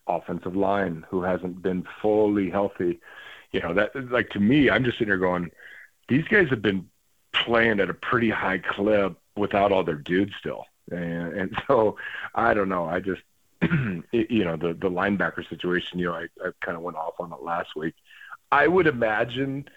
[0.07, 3.01] Offensive line, who hasn't been fully healthy
[3.53, 5.51] you know that like to me, I'm just sitting here going,
[6.09, 6.89] these guys have been
[7.33, 11.97] playing at a pretty high clip without all their dudes still, and, and so
[12.35, 12.85] I don't know.
[12.85, 13.23] I just
[13.63, 15.99] you know the the linebacker situation.
[15.99, 17.95] You know, I, I kind of went off on it last week.
[18.53, 19.69] I would imagine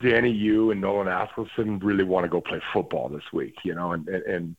[0.00, 3.56] Danny Yu and Nolan Askelson really want to go play football this week.
[3.64, 4.56] You know, and and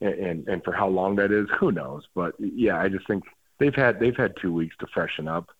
[0.00, 2.04] and and for how long that is, who knows?
[2.14, 3.24] But yeah, I just think
[3.58, 5.50] they've had they've had two weeks to freshen up,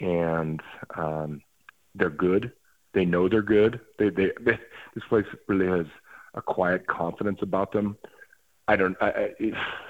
[0.00, 0.60] and
[0.96, 1.42] um,
[1.94, 2.52] they're good.
[2.94, 3.80] They know they're good.
[3.98, 4.58] They, they, they
[4.94, 5.86] this place really has
[6.34, 7.96] a quiet confidence about them.
[8.66, 8.96] I don't.
[9.00, 9.30] I,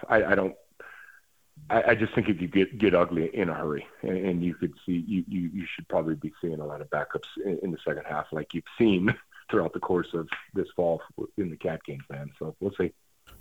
[0.09, 0.55] I, I don't.
[1.71, 4.55] I, I just think if you get get ugly in a hurry, and, and you
[4.55, 7.71] could see, you, you you should probably be seeing a lot of backups in, in
[7.71, 9.15] the second half, like you've seen
[9.51, 11.03] throughout the course of this fall
[11.37, 12.31] in the Cat games, man.
[12.39, 12.93] So we'll see.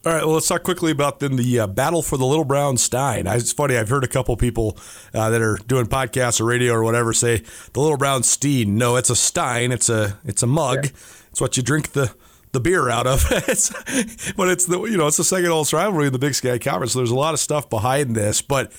[0.05, 2.75] All right, well, let's talk quickly about then the uh, battle for the Little Brown
[2.75, 3.25] Stein.
[3.25, 4.77] It's funny, I've heard a couple people
[5.13, 8.77] uh, that are doing podcasts or radio or whatever say the Little Brown Stein.
[8.77, 9.71] No, it's a Stein.
[9.71, 10.86] It's a it's a mug.
[10.86, 10.91] Yeah.
[11.31, 12.13] It's what you drink the
[12.53, 13.25] the beer out of.
[13.31, 16.57] it's, but it's the you know it's the second oldest rivalry in the Big Sky
[16.57, 16.93] Conference.
[16.93, 18.71] So there's a lot of stuff behind this, but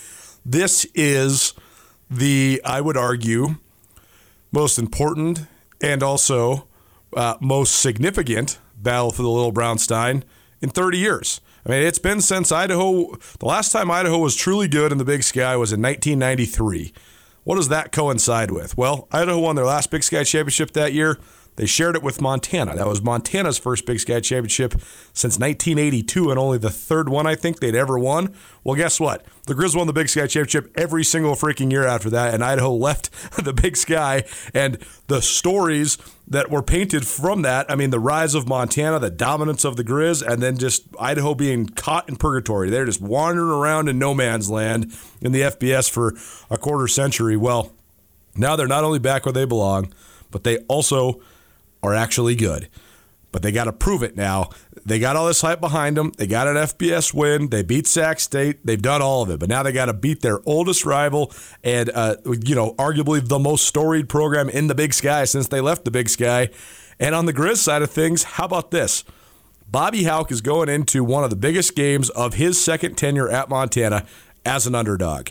[0.46, 1.52] this is
[2.10, 3.56] the I would argue
[4.52, 5.42] most important
[5.80, 6.66] and also
[7.16, 10.24] uh, most significant battle for the Little Brown Stein
[10.60, 11.40] in 30 years.
[11.66, 13.16] I mean, it's been since Idaho.
[13.38, 16.92] The last time Idaho was truly good in the Big Sky was in 1993.
[17.42, 18.76] What does that coincide with?
[18.76, 21.18] Well, Idaho won their last Big Sky championship that year.
[21.56, 22.74] They shared it with Montana.
[22.76, 24.72] That was Montana's first Big Sky championship
[25.12, 28.34] since 1982, and only the third one I think they'd ever won.
[28.64, 29.24] Well, guess what?
[29.46, 32.72] The Grizz won the Big Sky championship every single freaking year after that, and Idaho
[32.74, 33.10] left
[33.44, 34.24] the Big Sky.
[34.52, 39.10] And the stories that were painted from that I mean, the rise of Montana, the
[39.10, 42.70] dominance of the Grizz, and then just Idaho being caught in purgatory.
[42.70, 46.14] They're just wandering around in no man's land in the FBS for
[46.50, 47.36] a quarter century.
[47.36, 47.72] Well,
[48.36, 49.92] now they're not only back where they belong,
[50.30, 51.20] but they also
[51.84, 52.68] are actually good.
[53.30, 54.50] But they got to prove it now.
[54.86, 56.12] They got all this hype behind them.
[56.16, 57.48] They got an FBS win.
[57.48, 58.64] They beat Sac State.
[58.64, 59.40] They've done all of it.
[59.40, 61.32] But now they got to beat their oldest rival
[61.64, 65.60] and, uh, you know, arguably the most storied program in the Big Sky since they
[65.60, 66.48] left the Big Sky.
[67.00, 69.02] And on the Grizz side of things, how about this?
[69.68, 73.48] Bobby Hauck is going into one of the biggest games of his second tenure at
[73.48, 74.06] Montana
[74.46, 75.30] as an underdog.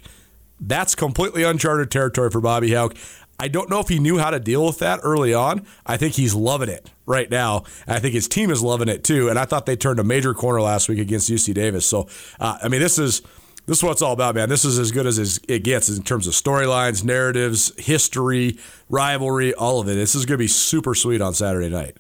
[0.60, 2.96] That's completely uncharted territory for Bobby Hauck.
[3.40, 5.66] I don't know if he knew how to deal with that early on.
[5.86, 7.64] I think he's loving it right now.
[7.88, 9.30] I think his team is loving it too.
[9.30, 11.86] And I thought they turned a major corner last week against UC Davis.
[11.86, 12.08] So,
[12.40, 13.22] uh, I mean, this is
[13.66, 14.50] this is what it's all about, man.
[14.50, 18.58] This is as good as it gets in terms of storylines, narratives, history,
[18.90, 19.96] rivalry, all of it.
[19.96, 21.98] This is going to be super sweet on Saturday night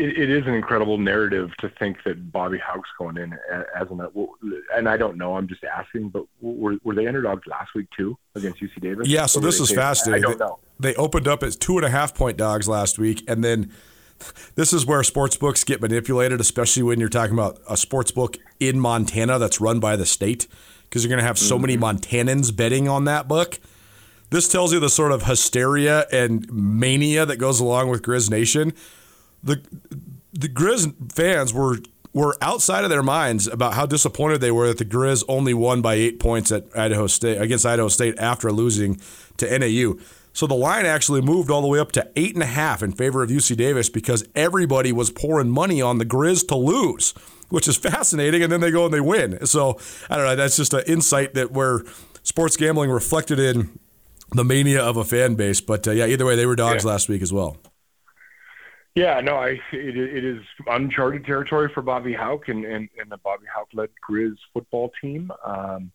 [0.00, 3.34] it, it is an incredible narrative to think that Bobby Hauck's going in
[3.78, 4.00] as an,
[4.74, 5.36] and I don't know.
[5.36, 9.08] I'm just asking, but were, were they underdogs last week too against UC Davis?
[9.08, 9.26] Yeah.
[9.26, 10.24] So this is fascinating.
[10.24, 10.58] I don't know.
[10.78, 13.72] They, they opened up as two and a half point dogs last week, and then
[14.54, 18.38] this is where sports books get manipulated, especially when you're talking about a sports book
[18.58, 20.46] in Montana that's run by the state,
[20.84, 21.62] because you're going to have so mm-hmm.
[21.62, 23.60] many Montanans betting on that book.
[24.30, 28.72] This tells you the sort of hysteria and mania that goes along with Grizz Nation
[29.42, 29.62] the
[30.32, 31.78] the Grizz fans were
[32.12, 35.80] were outside of their minds about how disappointed they were that the Grizz only won
[35.80, 39.00] by eight points at Idaho State against Idaho State after losing
[39.36, 39.94] to NAU.
[40.32, 42.92] So the line actually moved all the way up to eight and a half in
[42.92, 47.12] favor of UC Davis because everybody was pouring money on the Grizz to lose,
[47.48, 48.42] which is fascinating.
[48.42, 49.44] And then they go and they win.
[49.46, 49.78] So
[50.08, 50.36] I don't know.
[50.36, 51.82] That's just an insight that where
[52.22, 53.78] sports gambling reflected in
[54.32, 55.60] the mania of a fan base.
[55.60, 56.90] But uh, yeah, either way, they were dogs yeah.
[56.90, 57.56] last week as well.
[58.94, 63.18] Yeah, no, I it, it is uncharted territory for Bobby Hauck and, and, and the
[63.18, 65.30] Bobby Hauck led Grizz football team.
[65.44, 65.92] Um,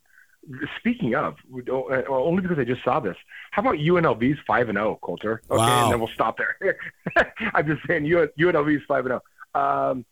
[0.78, 1.36] speaking of,
[1.68, 3.16] uh, only because I just saw this,
[3.50, 5.42] how about UNLV's five and zero, oh, Colter?
[5.50, 5.84] Okay, wow.
[5.84, 6.78] and then we'll stop there.
[7.54, 9.22] I'm just saying UNLV's five and zero.
[9.54, 10.04] Um,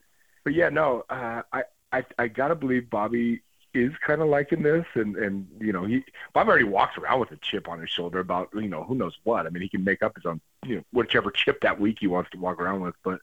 [0.45, 1.63] but yeah, no, uh, I
[1.93, 3.41] I I gotta believe Bobby
[3.73, 7.33] is kind of liking this, and and you know he Bob already walks around with
[7.33, 9.47] a chip on his shoulder about you know who knows what.
[9.47, 12.07] I mean, he can make up his own you know whichever chip that week he
[12.07, 13.21] wants to walk around with, but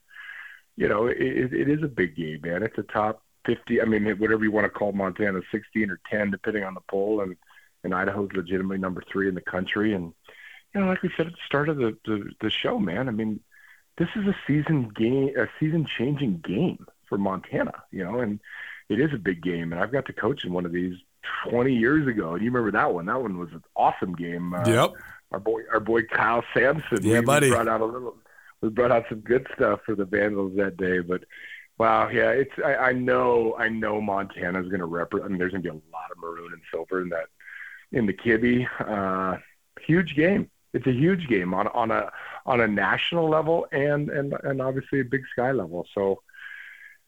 [0.75, 2.63] you know it, it is a big game, man.
[2.63, 3.81] It's a top fifty.
[3.81, 7.21] I mean, whatever you want to call Montana, sixteen or ten, depending on the poll,
[7.21, 7.35] and
[7.83, 9.93] and Idaho's legitimately number three in the country.
[9.93, 10.13] And
[10.73, 13.07] you know, like we said at the start of the the, the show, man.
[13.07, 13.39] I mean,
[13.97, 17.73] this is a season game, a season changing game for Montana.
[17.91, 18.39] You know, and
[18.89, 20.95] it is a big game, and I've got to coach in one of these
[21.49, 23.05] 20 years ago, and you remember that one?
[23.05, 24.53] That one was an awesome game.
[24.53, 24.93] Uh, yep.
[25.31, 26.99] Our boy, our boy Kyle Sampson.
[27.01, 27.49] Yeah, we, buddy.
[27.49, 28.15] We brought out a little.
[28.61, 31.23] We brought out some good stuff for the Vandals that day, but
[31.77, 32.51] wow, yeah, it's.
[32.63, 35.25] I, I know, I know Montana's going to represent.
[35.25, 37.27] I mean, there's going to be a lot of maroon and silver in that
[37.91, 38.67] in the Kibbie.
[38.79, 39.37] Uh,
[39.85, 40.49] huge game.
[40.73, 42.11] It's a huge game on on a
[42.45, 45.85] on a national level and and and obviously a Big Sky level.
[45.93, 46.21] So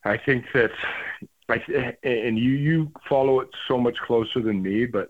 [0.03, 0.71] I think that
[1.47, 1.63] like
[2.03, 5.09] and you you follow it so much closer than me, but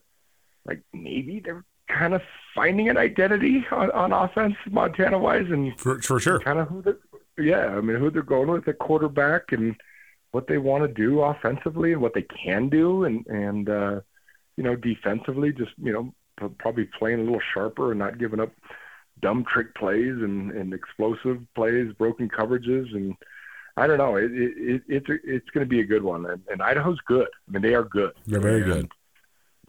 [0.65, 2.21] like maybe they're kind of
[2.55, 6.81] finding an identity on, on offense, Montana wise, and for, for sure, kind of who
[6.81, 6.91] they
[7.37, 9.75] yeah, I mean who they're going with at quarterback and
[10.31, 14.01] what they want to do offensively and what they can do, and and uh,
[14.57, 16.13] you know defensively, just you know
[16.57, 18.51] probably playing a little sharper and not giving up
[19.21, 23.15] dumb trick plays and, and explosive plays, broken coverages, and
[23.77, 24.17] I don't know.
[24.17, 27.27] It, it, it's it's going to be a good one, and, and, Idaho's good.
[27.47, 28.13] I mean, they are good.
[28.27, 28.91] They're very good.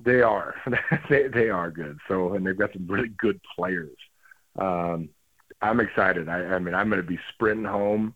[0.02, 0.54] They are.
[1.08, 1.98] they they are good.
[2.08, 3.96] So, and they've got some really good players.
[4.58, 5.10] Um,
[5.62, 6.28] I'm excited.
[6.28, 8.14] I, I mean, I'm going to be sprinting home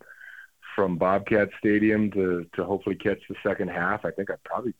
[0.75, 4.05] from Bobcat Stadium to to hopefully catch the second half.
[4.05, 4.75] I think I probably.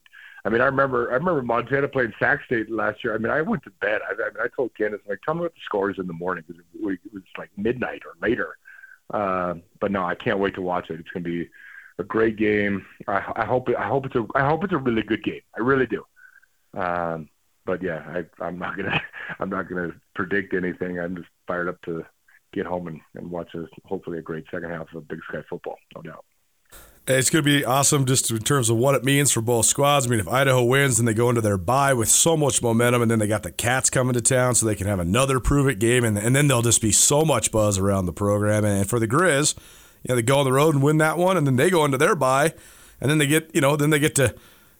[0.45, 3.13] I mean, I remember I remember Montana playing Sac State last year.
[3.13, 4.01] I mean, I went to bed.
[4.07, 6.13] I, I mean, I told Candace like, "Tell me what the score is in the
[6.13, 8.57] morning," because it, it was like midnight or later
[9.13, 10.99] uh, but no, I can't wait to watch it.
[10.99, 11.49] It's going to be
[11.97, 12.85] a great game.
[13.07, 15.41] I, I hope I hope it's a I hope it's a really good game.
[15.57, 16.03] I really do.
[16.73, 17.29] Um,
[17.65, 19.01] but yeah, I, I'm not gonna
[19.39, 20.99] I'm not gonna predict anything.
[20.99, 22.05] I'm just fired up to
[22.53, 25.77] get home and, and watch a hopefully a great second half of Big Sky football,
[25.95, 26.25] no doubt.
[27.07, 30.05] It's going to be awesome just in terms of what it means for both squads.
[30.05, 33.01] I mean, if Idaho wins, then they go into their bye with so much momentum,
[33.01, 35.67] and then they got the Cats coming to town, so they can have another prove
[35.67, 38.63] it game, and, and then there'll just be so much buzz around the program.
[38.63, 39.57] And for the Grizz,
[40.03, 41.83] you know, they go on the road and win that one, and then they go
[41.83, 42.53] into their bye,
[43.01, 44.35] and then they get, you know, then they get to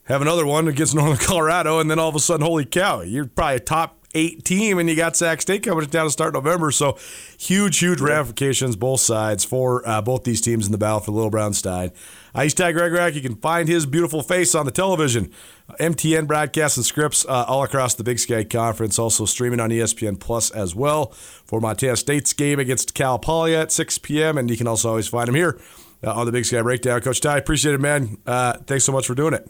[0.09, 3.27] have another one against Northern Colorado, and then all of a sudden, holy cow, you're
[3.27, 6.71] probably a top eight team, and you got Sac State coming down to start November.
[6.71, 6.97] So
[7.37, 11.29] huge, huge ramifications both sides for uh, both these teams in the battle for Little
[11.29, 11.91] Brown Stein.
[12.33, 15.31] Ice Tag Gregorak, you can find his beautiful face on the television,
[15.79, 18.97] MTN broadcasts and Scripps uh, all across the Big Sky Conference.
[18.97, 21.07] Also streaming on ESPN Plus as well
[21.45, 24.37] for Montana State's game against Cal Poly at 6 p.m.
[24.37, 25.59] And you can also always find him here
[26.03, 27.01] uh, on the Big Sky Breakdown.
[27.01, 28.17] Coach Ty, appreciate it, man.
[28.25, 29.47] Uh, thanks so much for doing it.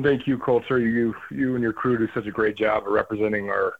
[0.00, 0.78] Thank you, Colter.
[0.78, 3.74] You you and your crew do such a great job of representing our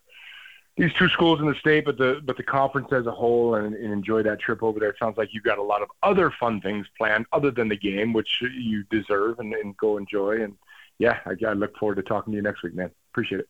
[0.77, 3.75] these two schools in the state, but the but the conference as a whole, and,
[3.75, 4.89] and enjoy that trip over there.
[4.89, 7.77] It sounds like you've got a lot of other fun things planned other than the
[7.77, 10.43] game, which you deserve and, and go enjoy.
[10.43, 10.55] And
[10.99, 12.91] yeah, I, I look forward to talking to you next week, man.
[13.11, 13.49] Appreciate it.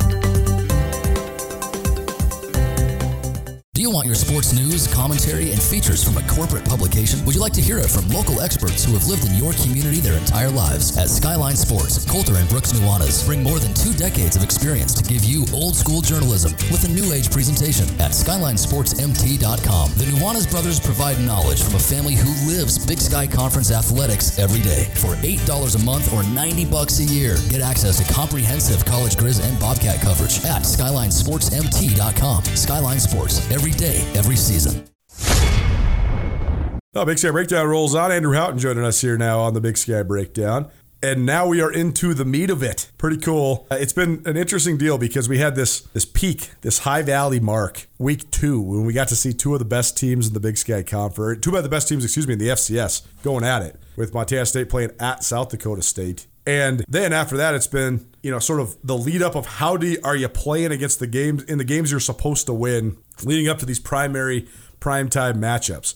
[3.73, 7.23] Do you want your sports news, commentary, and features from a corporate publication?
[7.23, 10.01] Would you like to hear it from local experts who have lived in your community
[10.01, 10.97] their entire lives?
[10.97, 15.07] At Skyline Sports, Colter and Brooks Nuanez bring more than two decades of experience to
[15.07, 19.91] give you old school journalism with a new age presentation at SkylineSportsMT.com.
[19.95, 24.59] The Nuanez brothers provide knowledge from a family who lives Big Sky Conference athletics every
[24.59, 24.91] day.
[24.99, 29.39] For $8 a month or 90 bucks a year, get access to comprehensive college Grizz
[29.39, 32.43] and Bobcat coverage at SkylineSportsMT.com.
[32.43, 34.85] Skyline Sports, every day, every season.
[36.93, 38.11] Oh, Big Sky Breakdown rolls on.
[38.11, 40.69] Andrew Houghton joining us here now on the Big Sky Breakdown.
[41.03, 42.91] And now we are into the meat of it.
[42.99, 43.65] Pretty cool.
[43.71, 47.39] Uh, It's been an interesting deal because we had this this peak, this high valley
[47.39, 50.39] mark, week two, when we got to see two of the best teams in the
[50.39, 53.63] Big Sky Conference, two of the best teams, excuse me, in the FCS going at
[53.63, 56.27] it, with Montana State playing at South Dakota State.
[56.45, 59.77] And then after that, it's been you know sort of the lead up of how
[59.77, 62.97] do you, are you playing against the games in the games you're supposed to win,
[63.23, 64.47] leading up to these primary
[64.79, 65.95] primetime matchups.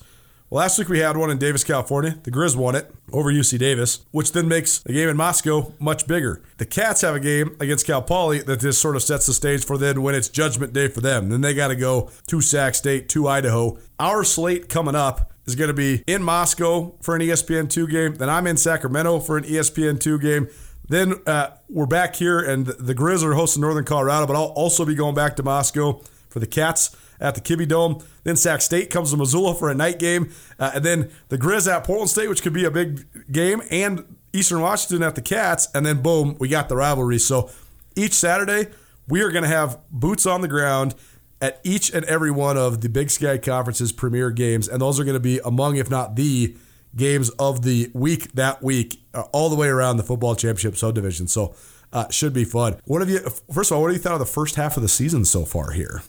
[0.50, 2.20] Well, last week we had one in Davis, California.
[2.22, 6.06] The Grizz won it over UC Davis, which then makes the game in Moscow much
[6.06, 6.44] bigger.
[6.58, 9.66] The Cats have a game against Cal Poly that just sort of sets the stage
[9.66, 11.30] for then when it's judgment day for them.
[11.30, 13.80] Then they got to go to Sac State, to Idaho.
[14.00, 18.16] Our slate coming up is going to be in Moscow for an E ESPN2 game.
[18.16, 20.48] Then I'm in Sacramento for an E ESPN2 game.
[20.88, 24.86] Then uh, we're back here, and the, Grizz are hosting Northern Colorado, but I'll also
[24.86, 28.04] be going back to Moscow for the Cats at the Kibbie Dome.
[28.24, 31.72] Then Sac State comes to Missoula for a night game, uh, and then the Grizz
[31.72, 35.68] at Portland State, which could be a big game, and Eastern Washington at the Cats,
[35.74, 37.20] and then boom, we got the rivalry.
[37.20, 37.50] So
[37.96, 38.70] each Saturday,
[39.08, 40.94] we are going to have boots on the ground
[41.42, 45.04] at each and every one of the Big Sky Conference's premier games, and those are
[45.04, 46.56] going to be among, if not the
[46.96, 51.28] games of the week that week, uh, all the way around the football championship subdivision.
[51.28, 51.56] So.
[51.94, 52.76] Uh, should be fun.
[52.84, 53.20] What have you?
[53.54, 55.46] First of all, what have you thought of the first half of the season so
[55.46, 56.02] far here?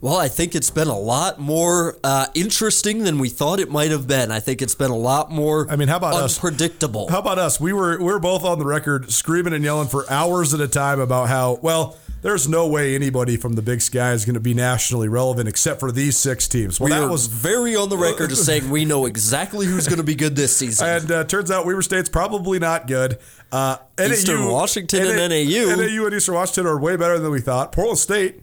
[0.00, 3.90] Well, I think it's been a lot more uh, interesting than we thought it might
[3.90, 4.30] have been.
[4.30, 5.66] I think it's been a lot more.
[5.70, 6.36] I mean, how about us?
[6.36, 7.08] unpredictable?
[7.08, 7.58] How about us?
[7.58, 10.68] We were we were both on the record screaming and yelling for hours at a
[10.68, 11.96] time about how well
[12.26, 15.78] there's no way anybody from the Big Sky is going to be nationally relevant except
[15.78, 16.80] for these six teams.
[16.80, 19.98] Well, we that was very on the record as saying we know exactly who's going
[19.98, 20.88] to be good this season.
[20.88, 23.20] and uh, turns out Weber State's probably not good.
[23.52, 25.76] Uh, Eastern NAU Washington and NAU.
[25.76, 27.70] NAU and Eastern Washington are way better than we thought.
[27.70, 28.40] Portland State,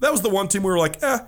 [0.00, 1.20] that was the one team we were like, eh,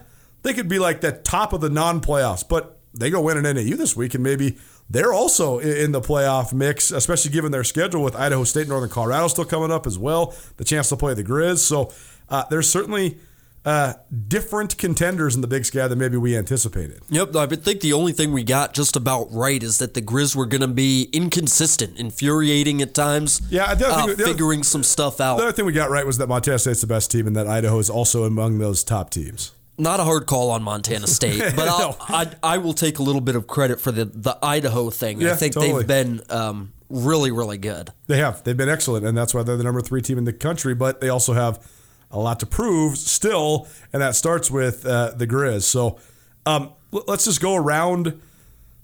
[0.42, 3.76] they could be like the top of the non-playoffs, but they go win an NAU
[3.76, 4.58] this week, and maybe
[4.90, 9.28] they're also in the playoff mix, especially given their schedule with Idaho State, Northern Colorado
[9.28, 10.34] still coming up as well.
[10.56, 11.92] The chance to play the Grizz, so
[12.28, 13.18] uh, there's certainly
[13.64, 13.94] uh,
[14.28, 17.00] different contenders in the Big Sky than maybe we anticipated.
[17.08, 20.36] Yep, I think the only thing we got just about right is that the Grizz
[20.36, 23.40] were going to be inconsistent, infuriating at times.
[23.50, 25.38] Yeah, the other uh, thing- the other- figuring some stuff out.
[25.38, 27.46] The other thing we got right was that Montana State's the best team, and that
[27.46, 29.52] Idaho is also among those top teams.
[29.76, 31.96] Not a hard call on Montana State, but No.
[32.00, 35.24] I, I will take a little bit of credit for the, the Idaho thing.
[35.26, 35.82] I think totally.
[35.82, 37.90] they've been um, really, really good.
[38.06, 38.44] They have.
[38.44, 40.74] They've been excellent, and that's why they're the number three team in the country.
[40.74, 41.66] But they also have
[42.10, 45.62] a lot to prove still, and that starts with uh, the Grizz.
[45.62, 45.98] So
[46.46, 48.20] um, l- let's just go around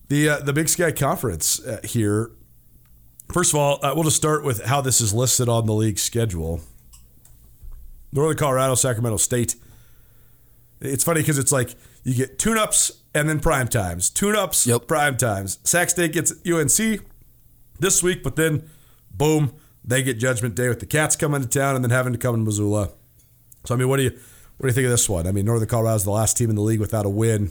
[0.08, 2.32] the uh, the Big Sky Conference uh, here.
[3.32, 6.00] First of all, uh, we'll just start with how this is listed on the league
[6.00, 6.60] schedule.
[8.12, 9.54] Northern Colorado, Sacramento State.
[10.80, 11.74] It's funny because it's like
[12.04, 14.86] you get tune-ups and then prime times, tune-ups, Yep.
[14.86, 15.58] prime times.
[15.64, 17.00] Sac State gets UNC
[17.78, 18.68] this week, but then
[19.10, 19.52] boom,
[19.84, 22.34] they get Judgment Day with the Cats coming to town and then having to come
[22.34, 22.90] in Missoula.
[23.64, 25.26] So I mean, what do you what do you think of this one?
[25.26, 27.50] I mean, Northern Colorado is the last team in the league without a win,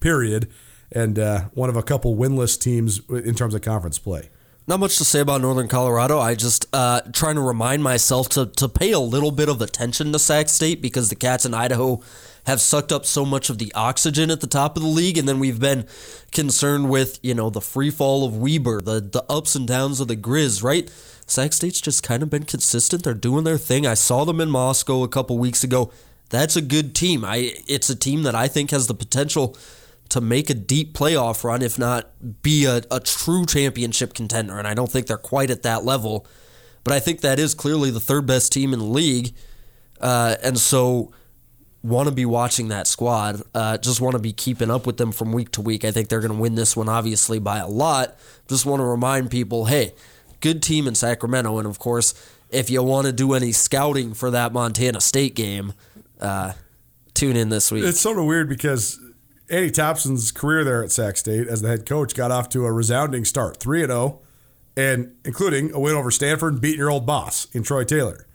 [0.00, 0.48] period,
[0.92, 4.28] and uh, one of a couple winless teams in terms of conference play.
[4.66, 6.18] Not much to say about Northern Colorado.
[6.18, 10.10] I just uh, trying to remind myself to to pay a little bit of attention
[10.12, 12.00] to Sac State because the Cats in Idaho
[12.46, 15.28] have sucked up so much of the oxygen at the top of the league, and
[15.28, 15.86] then we've been
[16.32, 20.08] concerned with you know the free fall of Weber, the the ups and downs of
[20.08, 20.90] the Grizz, right?
[21.26, 23.04] Sac State's just kind of been consistent.
[23.04, 23.86] They're doing their thing.
[23.86, 25.92] I saw them in Moscow a couple weeks ago.
[26.30, 27.22] That's a good team.
[27.22, 29.58] I it's a team that I think has the potential
[30.14, 32.08] to make a deep playoff run, if not
[32.40, 34.56] be a, a true championship contender.
[34.56, 36.24] And I don't think they're quite at that level.
[36.84, 39.34] But I think that is clearly the third best team in the league.
[40.00, 41.12] Uh, and so
[41.82, 43.42] want to be watching that squad.
[43.56, 45.84] Uh, just want to be keeping up with them from week to week.
[45.84, 48.16] I think they're going to win this one, obviously, by a lot.
[48.48, 49.94] Just want to remind people hey,
[50.40, 51.58] good team in Sacramento.
[51.58, 52.14] And of course,
[52.50, 55.72] if you want to do any scouting for that Montana State game,
[56.20, 56.52] uh,
[57.14, 57.82] tune in this week.
[57.82, 59.00] It's sort of weird because
[59.50, 62.72] Andy Thompson's career there at Sac State as the head coach got off to a
[62.72, 64.20] resounding start, three and zero,
[64.76, 68.26] and including a win over Stanford, and beating your old boss in Troy Taylor.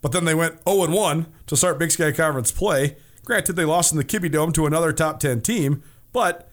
[0.00, 2.96] But then they went zero and one to start Big Sky Conference play,
[3.28, 5.82] Granted, they lost in the Kibbie Dome to another top 10 team,
[6.14, 6.48] but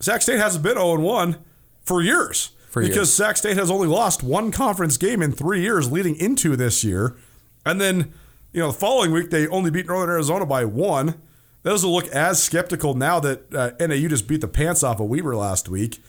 [0.00, 1.36] Sac State hasn't been 0 1
[1.82, 2.52] for years.
[2.70, 3.12] For because years.
[3.12, 7.18] Sac State has only lost one conference game in three years leading into this year.
[7.66, 8.14] And then,
[8.50, 11.20] you know, the following week, they only beat Northern Arizona by one.
[11.62, 15.08] That doesn't look as skeptical now that uh, NAU just beat the pants off of
[15.08, 16.02] Weber last week.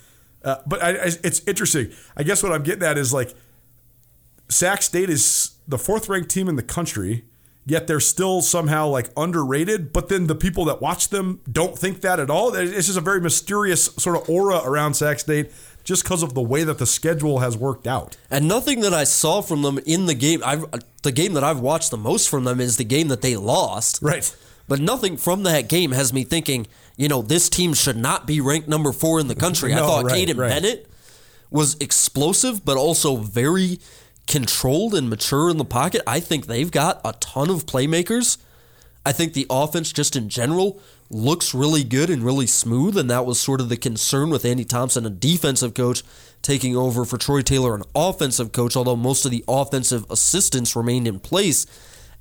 [0.44, 1.92] Uh, but I, I, it's interesting.
[2.16, 3.36] I guess what I'm getting at is like
[4.50, 7.26] Sac State is the fourth ranked team in the country,
[7.66, 9.94] yet they're still somehow like underrated.
[9.94, 12.54] But then the people that watch them don't think that at all.
[12.56, 15.52] It's just a very mysterious sort of aura around Sac State
[15.84, 18.16] just because of the way that the schedule has worked out.
[18.30, 20.66] And nothing that I saw from them in the game, I've,
[21.02, 24.00] the game that I've watched the most from them is the game that they lost.
[24.02, 24.36] Right.
[24.72, 26.66] But nothing from that game has me thinking,
[26.96, 29.74] you know, this team should not be ranked number four in the country.
[29.74, 30.48] I thought right, Kaiden right.
[30.48, 30.88] Bennett
[31.50, 33.80] was explosive, but also very
[34.28, 36.02] controlled and mature in the pocket.
[36.08, 38.38] I think they've got a ton of playmakers.
[39.06, 43.26] I think the offense, just in general, looks really good and really smooth, and that
[43.26, 46.02] was sort of the concern with Andy Thompson, a defensive coach,
[46.42, 51.10] taking over for Troy Taylor, an offensive coach, although most of the offensive assistants remained
[51.10, 51.66] in place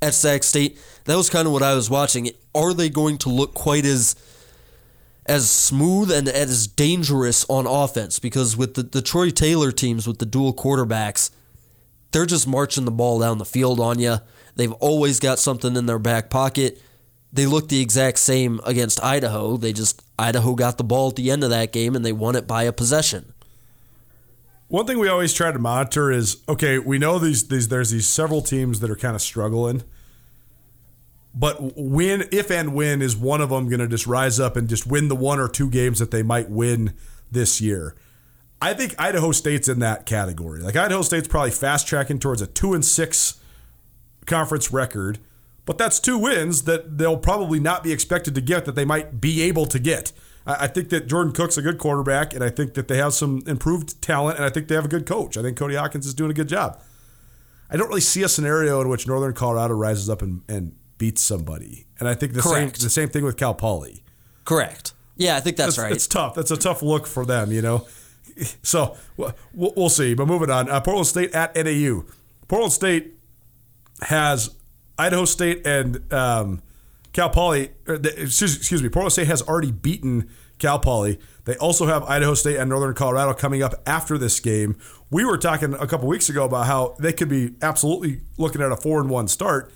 [0.03, 0.79] at Sac State.
[1.05, 2.31] That was kind of what I was watching.
[2.55, 4.17] Are they going to look quite as
[5.27, 8.19] as smooth and as dangerous on offense?
[8.19, 11.31] Because with the, the Troy Taylor teams with the dual quarterbacks,
[12.13, 14.17] they're just marching the ball down the field on you.
[14.57, 16.83] They've always got something in their back pocket.
[17.33, 19.57] They look the exact same against Idaho.
[19.57, 22.35] They just Idaho got the ball at the end of that game and they won
[22.35, 23.33] it by a possession.
[24.67, 28.07] One thing we always try to monitor is okay, we know these these there's these
[28.07, 29.83] several teams that are kind of struggling.
[31.35, 34.68] But when if and when is one of them going to just rise up and
[34.68, 36.95] just win the one or two games that they might win
[37.31, 37.95] this year?
[38.61, 40.61] I think Idaho State's in that category.
[40.61, 43.41] Like Idaho State's probably fast tracking towards a 2 and 6
[44.26, 45.18] conference record,
[45.64, 49.20] but that's two wins that they'll probably not be expected to get that they might
[49.20, 50.12] be able to get.
[50.47, 53.14] I I think that Jordan Cooke's a good quarterback, and I think that they have
[53.14, 55.37] some improved talent, and I think they have a good coach.
[55.37, 56.78] I think Cody Hawkins is doing a good job.
[57.70, 61.23] I don't really see a scenario in which Northern Colorado rises up and, and beats
[61.23, 64.05] somebody, and I think the same the same thing with Cal Poly.
[64.45, 64.93] Correct.
[65.17, 65.93] Yeah, I think that's, It's, right.
[65.93, 66.35] it's tough.
[66.35, 67.89] That's a tough look for them, you know.
[68.63, 70.15] So we'll, we'll see.
[70.15, 72.05] But moving on, uh, Portland State at NAU.
[72.49, 73.19] Portland State
[74.03, 74.57] has
[74.97, 76.63] Idaho State and um,
[77.13, 77.73] Cal Poly.
[77.87, 78.89] Excuse, excuse me.
[78.89, 81.19] Portland State has already beaten Cal Poly.
[81.45, 84.79] They also have Idaho State and Northern Colorado coming up after this game.
[85.11, 88.73] We were talking a couple weeks ago about how they could be absolutely looking at
[88.73, 89.71] a four and one start.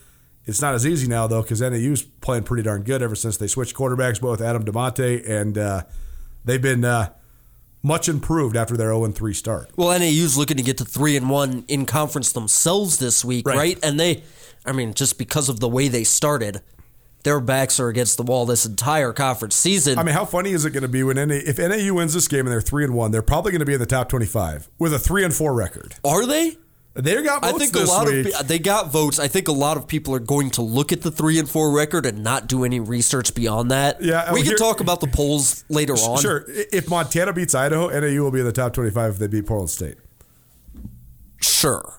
[0.47, 3.47] It's not as easy now though because NAU's playing pretty darn good ever since they
[3.47, 5.83] switched quarterbacks, both Adam Damante and uh,
[6.45, 7.11] they've been uh,
[7.83, 9.71] much improved after their 0 3 start.
[9.77, 13.57] Well, NAU's looking to get to three and one in conference themselves this week, Right.
[13.57, 13.79] right?
[13.83, 14.23] And they,
[14.67, 16.61] I mean, just because of the way they started,
[17.25, 19.99] their backs are against the wall this entire conference season.
[19.99, 22.29] I mean, how funny is it going to be when NA, if NAU wins this
[22.29, 24.69] game and they're three and one, they're probably going to be in the top twenty-five
[24.79, 25.95] with a three and four record.
[26.05, 26.59] are they?
[26.95, 28.33] They got votes I think a lot week.
[28.39, 29.19] of they got votes.
[29.19, 31.73] I think a lot of people are going to look at the three and four
[31.73, 34.01] record and not do any research beyond that.
[34.01, 36.21] Yeah, we can here- talk about the polls later on.
[36.23, 39.45] Sure, if Montana beats Idaho, NAU will be in the top twenty-five if they beat
[39.47, 39.97] Portland State.
[41.41, 41.95] sure.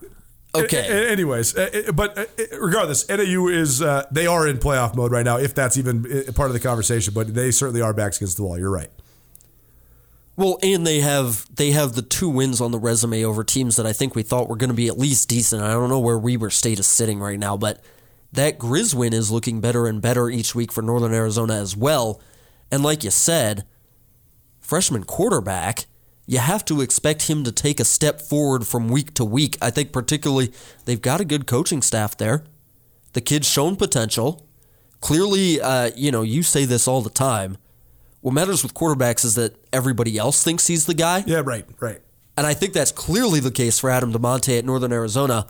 [0.54, 1.10] Okay.
[1.12, 1.54] anyways,
[1.94, 2.30] but
[2.62, 5.36] regardless, NAU is uh, they are in playoff mode right now.
[5.38, 8.44] If that's even uh, part of the conversation, but they certainly are backs against the
[8.44, 8.58] wall.
[8.58, 8.90] You're right.
[10.38, 13.86] Well, and they have they have the two wins on the resume over teams that
[13.86, 15.62] I think we thought were going to be at least decent.
[15.62, 17.82] I don't know where Weber State is sitting right now, but
[18.34, 22.22] that Grizz win is looking better and better each week for Northern Arizona as well.
[22.70, 23.66] And like you said,
[24.60, 25.86] freshman quarterback,
[26.26, 29.58] you have to expect him to take a step forward from week to week.
[29.62, 30.52] I think particularly
[30.84, 32.44] they've got a good coaching staff there.
[33.14, 34.46] The kid's shown potential.
[35.00, 37.58] Clearly, uh, you know, you say this all the time.
[38.26, 41.24] What matters with quarterbacks is that everybody else thinks he's the guy.
[41.28, 42.02] Yeah, right, right.
[42.36, 45.46] And I think that's clearly the case for Adam Damante at Northern Arizona.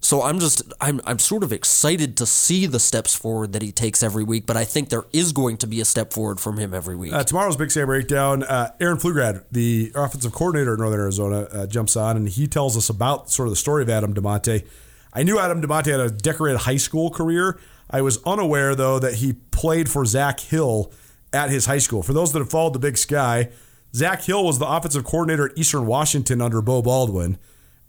[0.00, 3.70] So I'm just I'm I'm sort of excited to see the steps forward that he
[3.70, 6.56] takes every week, but I think there is going to be a step forward from
[6.56, 7.12] him every week.
[7.12, 8.44] Uh, tomorrow's Big Sky Breakdown.
[8.44, 12.78] Uh, Aaron Pflugrad, the offensive coordinator at Northern Arizona, uh, jumps on and he tells
[12.78, 14.66] us about sort of the story of Adam Damante.
[15.12, 17.60] I knew Adam Damante had a decorated high school career.
[17.90, 20.90] I was unaware, though, that he played for Zach Hill
[21.36, 22.02] at his high school.
[22.02, 23.50] For those that have followed the Big Sky,
[23.94, 27.38] Zach Hill was the offensive coordinator at Eastern Washington under Beau Baldwin,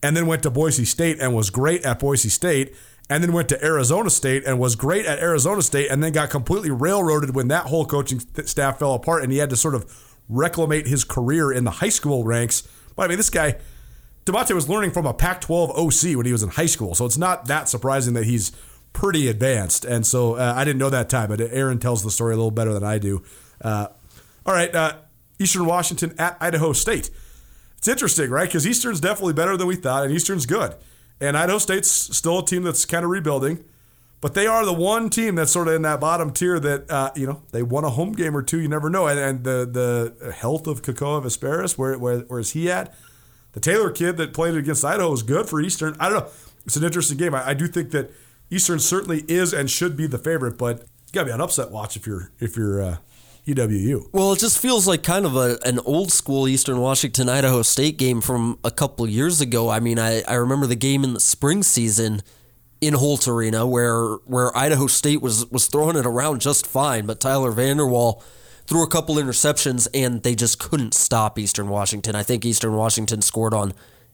[0.03, 2.75] and then went to Boise State and was great at Boise State,
[3.09, 6.29] and then went to Arizona State and was great at Arizona State, and then got
[6.29, 9.75] completely railroaded when that whole coaching st- staff fell apart, and he had to sort
[9.75, 9.85] of
[10.29, 12.67] reclimate his career in the high school ranks.
[12.95, 13.55] But I mean, this guy,
[14.25, 17.05] Damante was learning from a Pac 12 OC when he was in high school, so
[17.05, 18.51] it's not that surprising that he's
[18.97, 19.85] pretty advanced.
[19.85, 22.49] And so uh, I didn't know that time, but Aaron tells the story a little
[22.49, 23.23] better than I do.
[23.61, 23.89] Uh,
[24.43, 24.95] all right, uh,
[25.37, 27.11] Eastern Washington at Idaho State.
[27.77, 28.49] It's interesting, right?
[28.49, 30.73] Because Eastern's definitely better than we thought, and Eastern's good.
[31.21, 33.63] And Idaho State's still a team that's kind of rebuilding.
[34.19, 37.11] But they are the one team that's sort of in that bottom tier that uh,
[37.15, 38.59] you know they won a home game or two.
[38.59, 39.05] You never know.
[39.05, 42.95] And, and the the health of Kekoa Visperas, where, where where is he at?
[43.51, 45.95] The Taylor kid that played against Idaho is good for Eastern.
[45.99, 46.29] I don't know.
[46.65, 47.35] It's an interesting game.
[47.35, 48.09] I, I do think that
[48.49, 51.71] Eastern certainly is and should be the favorite, but you got to be on upset
[51.71, 52.97] watch if you're if you're uh,
[53.45, 54.09] EWU.
[54.11, 57.97] Well, it just feels like kind of a, an old school Eastern Washington Idaho State
[57.97, 59.69] game from a couple years ago.
[59.69, 62.21] I mean, I, I remember the game in the spring season
[62.81, 67.19] in Holt Arena where where Idaho State was was throwing it around just fine, but
[67.19, 68.21] Tyler Vander Waal
[68.65, 72.15] threw a couple interceptions and they just couldn't stop Eastern Washington.
[72.15, 73.73] I think Eastern Washington scored on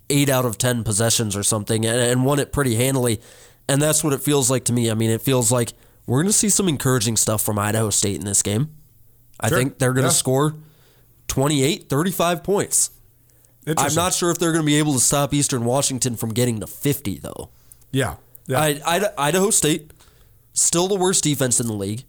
[0.09, 3.19] eight out of ten possessions or something and, and won it pretty handily.
[3.67, 4.91] And that's what it feels like to me.
[4.91, 5.73] I mean, it feels like
[6.05, 8.69] we're going to see some encouraging stuff from Idaho State in this game.
[9.39, 9.57] I Sure.
[9.57, 10.13] think they're going to Yeah.
[10.13, 10.55] score
[11.27, 12.89] 28, 35 points.
[13.77, 16.59] I'm not sure if they're going to be able to stop Eastern Washington from getting
[16.59, 17.49] to 50, though.
[17.91, 18.15] Yeah.
[18.47, 18.59] yeah.
[18.59, 19.91] I, I, Idaho State,
[20.51, 22.03] still the worst defense in the league.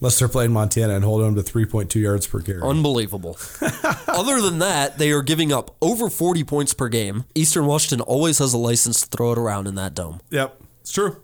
[0.00, 2.60] Unless they're playing Montana and holding them to 3.2 yards per carry.
[2.60, 3.38] Unbelievable.
[4.08, 7.24] Other than that, they are giving up over 40 points per game.
[7.34, 10.20] Eastern Washington always has a license to throw it around in that dome.
[10.30, 10.60] yep.
[10.84, 11.16] It's true.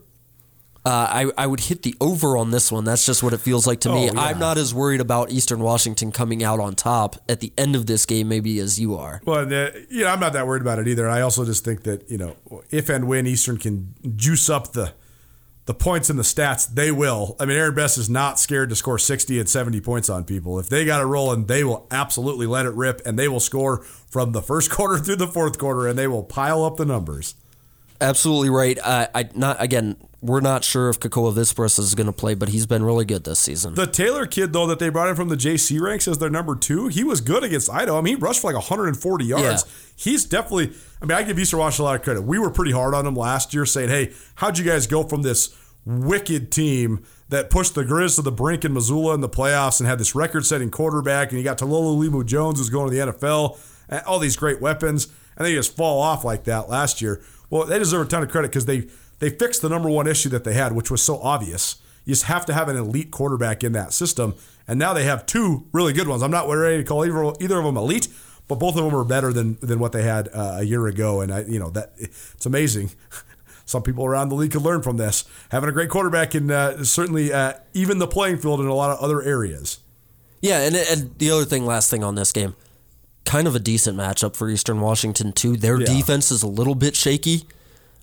[0.86, 2.84] Uh, I, I would hit the over on this one.
[2.84, 4.08] That's just what it feels like to me.
[4.08, 4.20] Oh, yeah.
[4.20, 7.84] I'm not as worried about Eastern Washington coming out on top at the end of
[7.84, 9.20] this game, maybe as you are.
[9.26, 11.06] Well, uh, you know, I'm not that worried about it either.
[11.06, 12.36] I also just think that you know,
[12.70, 14.94] if and when Eastern can juice up the
[15.66, 17.36] the points and the stats, they will.
[17.38, 20.58] I mean, Aaron Best is not scared to score 60 and 70 points on people.
[20.58, 23.82] If they got it rolling, they will absolutely let it rip, and they will score
[23.82, 27.34] from the first quarter through the fourth quarter, and they will pile up the numbers.
[28.00, 28.78] Absolutely right.
[28.82, 29.96] Uh, I not again.
[30.22, 33.24] We're not sure if Kekoa Visperas is going to play, but he's been really good
[33.24, 33.74] this season.
[33.74, 36.54] The Taylor kid, though, that they brought in from the JC ranks as their number
[36.54, 37.96] two, he was good against Idaho.
[37.96, 39.42] I mean, he rushed for like 140 yards.
[39.42, 39.72] Yeah.
[39.96, 42.20] He's definitely, I mean, I give Eastern Washington a lot of credit.
[42.20, 45.22] We were pretty hard on him last year, saying, hey, how'd you guys go from
[45.22, 49.80] this wicked team that pushed the Grizz to the brink in Missoula in the playoffs
[49.80, 52.94] and had this record setting quarterback, and you got Talolo Limu Jones, who's going to
[52.94, 57.00] the NFL, and all these great weapons, and they just fall off like that last
[57.00, 57.22] year.
[57.50, 58.86] Well, they deserve a ton of credit because they,
[59.18, 61.76] they fixed the number one issue that they had, which was so obvious.
[62.04, 64.34] You just have to have an elite quarterback in that system.
[64.66, 66.22] And now they have two really good ones.
[66.22, 68.08] I'm not ready to call either, either of them elite,
[68.48, 71.20] but both of them are better than than what they had uh, a year ago.
[71.20, 72.90] And I, you know, that it's amazing.
[73.64, 75.24] Some people around the league could learn from this.
[75.52, 78.90] Having a great quarterback can uh, certainly uh, even the playing field in a lot
[78.90, 79.78] of other areas.
[80.40, 82.56] Yeah, and, and the other thing, last thing on this game,
[83.24, 85.56] kind of a decent matchup for Eastern Washington too.
[85.56, 85.86] Their Yeah.
[85.86, 87.44] defense is a little bit shaky,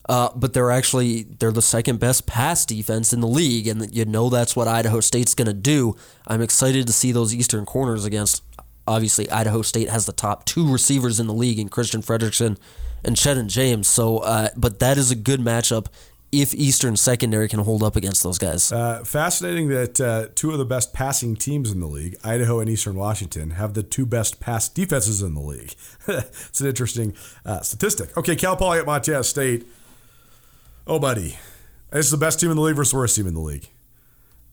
[0.07, 4.05] uh, but they're actually they're the second best pass defense in the league, and you
[4.05, 5.95] know that's what Idaho State's going to do.
[6.28, 8.41] I'm excited to see those Eastern corners against.
[8.88, 12.55] Obviously, Idaho State has the top two receivers in the league in Christian Fredericksen
[13.03, 13.86] and Shannon James.
[13.88, 15.88] So, uh, but that is a good matchup
[16.32, 18.71] if Eastern secondary can hold up against those guys.
[18.71, 22.69] Uh, fascinating that uh, two of the best passing teams in the league, Idaho and
[22.69, 25.75] Eastern Washington, have the two best pass defenses in the league.
[26.07, 27.13] it's an interesting
[27.45, 28.15] uh, statistic.
[28.17, 29.65] Okay, Cal Poly at Montana State.
[30.86, 31.38] Oh, buddy.
[31.91, 33.69] Is the best team in the league versus the worst team in the league.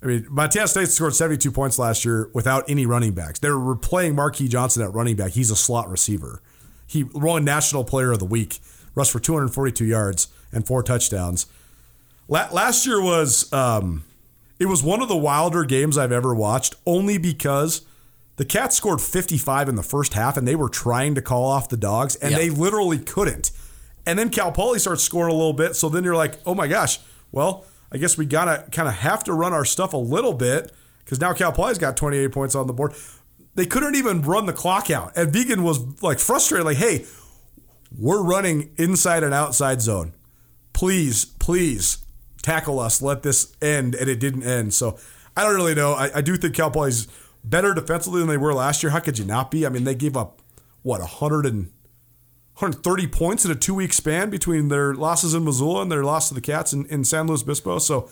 [0.00, 3.40] I mean, Montana State scored 72 points last year without any running backs.
[3.40, 5.32] They were playing Marqui Johnson at running back.
[5.32, 6.42] He's a slot receiver.
[6.86, 8.60] He won National Player of the Week,
[8.94, 11.46] rushed for 242 yards and four touchdowns.
[12.28, 14.04] La- last year was um,
[14.58, 17.82] it was one of the wilder games I've ever watched, only because
[18.36, 21.68] the Cats scored 55 in the first half, and they were trying to call off
[21.68, 22.38] the dogs, and Yeah.
[22.38, 23.50] they literally couldn't.
[24.06, 26.66] And then Cal Poly starts scoring a little bit, so then you're like, oh my
[26.66, 26.98] gosh,
[27.32, 30.72] well, I guess we gotta kind of have to run our stuff a little bit
[31.04, 32.92] because now Cal Poly's got 28 points on the board.
[33.54, 37.04] They couldn't even run the clock out, and Vigen was like frustrated, like, hey,
[37.96, 40.12] we're running inside and outside zone.
[40.72, 41.98] Please, please
[42.44, 43.02] tackle us.
[43.02, 43.94] Let this end.
[43.94, 44.74] And it didn't end.
[44.74, 44.98] So
[45.36, 45.94] I don't really know.
[45.94, 47.08] I, I do think Cal Poly's
[47.42, 48.90] better defensively than they were last year.
[48.90, 49.66] How could you not be?
[49.66, 50.40] I mean, they gave up,
[50.82, 51.72] what, 100 and
[52.56, 56.28] 130 points in a two week span between their losses in Missoula and their loss
[56.28, 57.78] to the Cats in, in San Luis Obispo.
[57.78, 58.08] So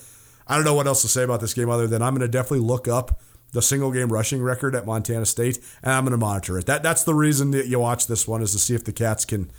[0.49, 2.29] I don't know what else to say about this game other than I'm going to
[2.29, 3.21] definitely look up
[3.53, 6.67] the single game rushing record at Montana State and I'm going to monitor it.
[6.67, 9.25] That That's the reason that you watch this one is to see if the Cats
[9.25, 9.51] can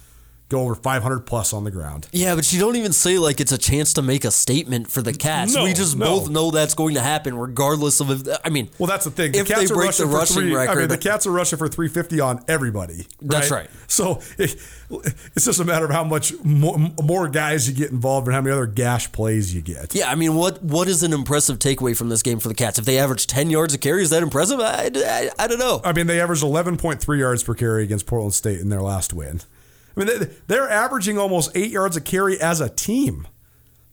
[0.53, 2.07] go over 500 plus on the ground.
[2.11, 5.01] Yeah, but you don't even say like it's a chance to make a statement for
[5.01, 5.53] the Cats.
[5.53, 6.05] No, we just no.
[6.05, 8.37] both know that's going to happen, regardless of if.
[8.43, 9.31] I mean, Well, that's the thing.
[9.31, 11.31] The If Cats they are break rushing the rushing three, I mean, the Cats are
[11.31, 13.07] rushing for 350 on everybody.
[13.21, 13.69] That's right.
[13.87, 14.55] So it,
[15.35, 18.41] it's just a matter of how much more, more guys you get involved and how
[18.41, 19.95] many other gash plays you get.
[19.95, 22.79] yeah, I mean, what what is an impressive takeaway from this game for the Cats?
[22.79, 24.59] If they average ten yards a carry, is that impressive?
[24.59, 25.81] I, I, I don't know.
[25.83, 29.41] I mean, they averaged 11.3 yards per carry against Portland State in their last win.
[29.95, 33.27] I mean, they, they're averaging almost eight yards a carry as a team.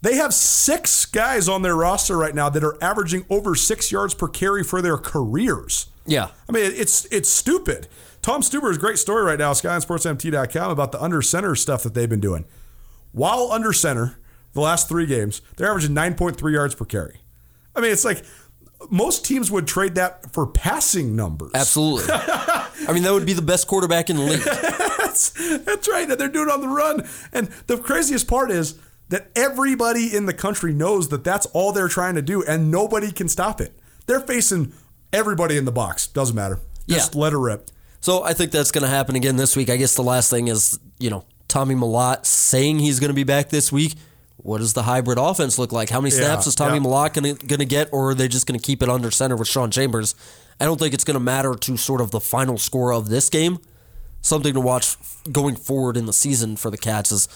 [0.03, 4.15] They have six guys on their roster right now that are averaging over six yards
[4.15, 5.87] per carry for their careers.
[6.07, 7.87] Yeah, I mean, it's it's stupid.
[8.23, 12.21] Tom Stuber's great story right now, SkylineSportsMT.com, about the under center stuff that they've been
[12.21, 12.45] doing.
[13.13, 14.19] While under center,
[14.53, 17.21] the last three games, they're averaging 9.3 yards per carry.
[17.75, 18.25] I mean, it's like
[18.91, 21.53] most teams would trade that for passing numbers.
[21.55, 22.09] absolutely.
[22.13, 24.41] I mean, that would be the best quarterback in the league.
[25.29, 26.09] That's, that's right.
[26.11, 27.07] And they're doing it on the run.
[27.33, 31.89] And the craziest part is that everybody in the country knows that that's all they're
[31.89, 33.77] trying to do, and nobody can stop it.
[34.07, 34.73] They're facing
[35.13, 36.07] everybody in the box.
[36.07, 36.61] Doesn't matter.
[36.89, 37.21] Just Yeah.
[37.21, 37.71] let her rip.
[38.01, 39.69] So I think that's going to happen again this week.
[39.69, 43.25] I guess the last thing is, you know, Tommy Mellott saying he's going to be
[43.25, 43.95] back this week.
[44.37, 45.91] What does the hybrid offense look like?
[45.91, 46.85] How many Yeah, snaps is Tommy yeah.
[46.85, 47.13] Mellott
[47.47, 49.71] going to get, or are they just going to keep it under center with Sean
[49.71, 50.15] Chambers?
[50.59, 53.29] I don't think it's going to matter to sort of the final score of this
[53.29, 53.59] game.
[54.23, 54.97] Something to watch
[55.31, 57.29] going forward in the season for the Cats is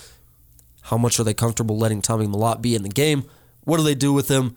[0.83, 3.25] how much are they comfortable letting Tommy Mellott be in the game?
[3.65, 4.55] What do they do with him?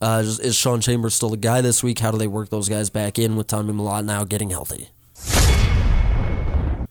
[0.00, 1.98] Uh, is, Sean Chambers still the guy this week?
[1.98, 4.88] How do they work those guys back in with Tommy Mellott now getting healthy?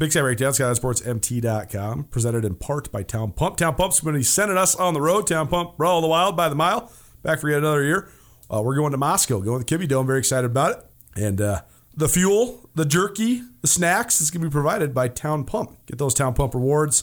[0.00, 3.58] Big Sky Breakdown, SkylineSportsMT.com, presented in part by Town Pump.
[3.58, 5.26] Town Pump's going to be sending us on the road.
[5.26, 6.90] Town Pump, Brawl of the Wild by the mile.
[7.22, 8.08] Back for yet another year.
[8.50, 10.06] Uh, we're going to Moscow, going to the Kibbie Dome.
[10.06, 10.86] Very excited about it.
[11.22, 11.60] And uh,
[11.94, 15.76] the fuel, the jerky, the snacks is going to be provided by Town Pump.
[15.84, 17.02] Get those Town Pump rewards.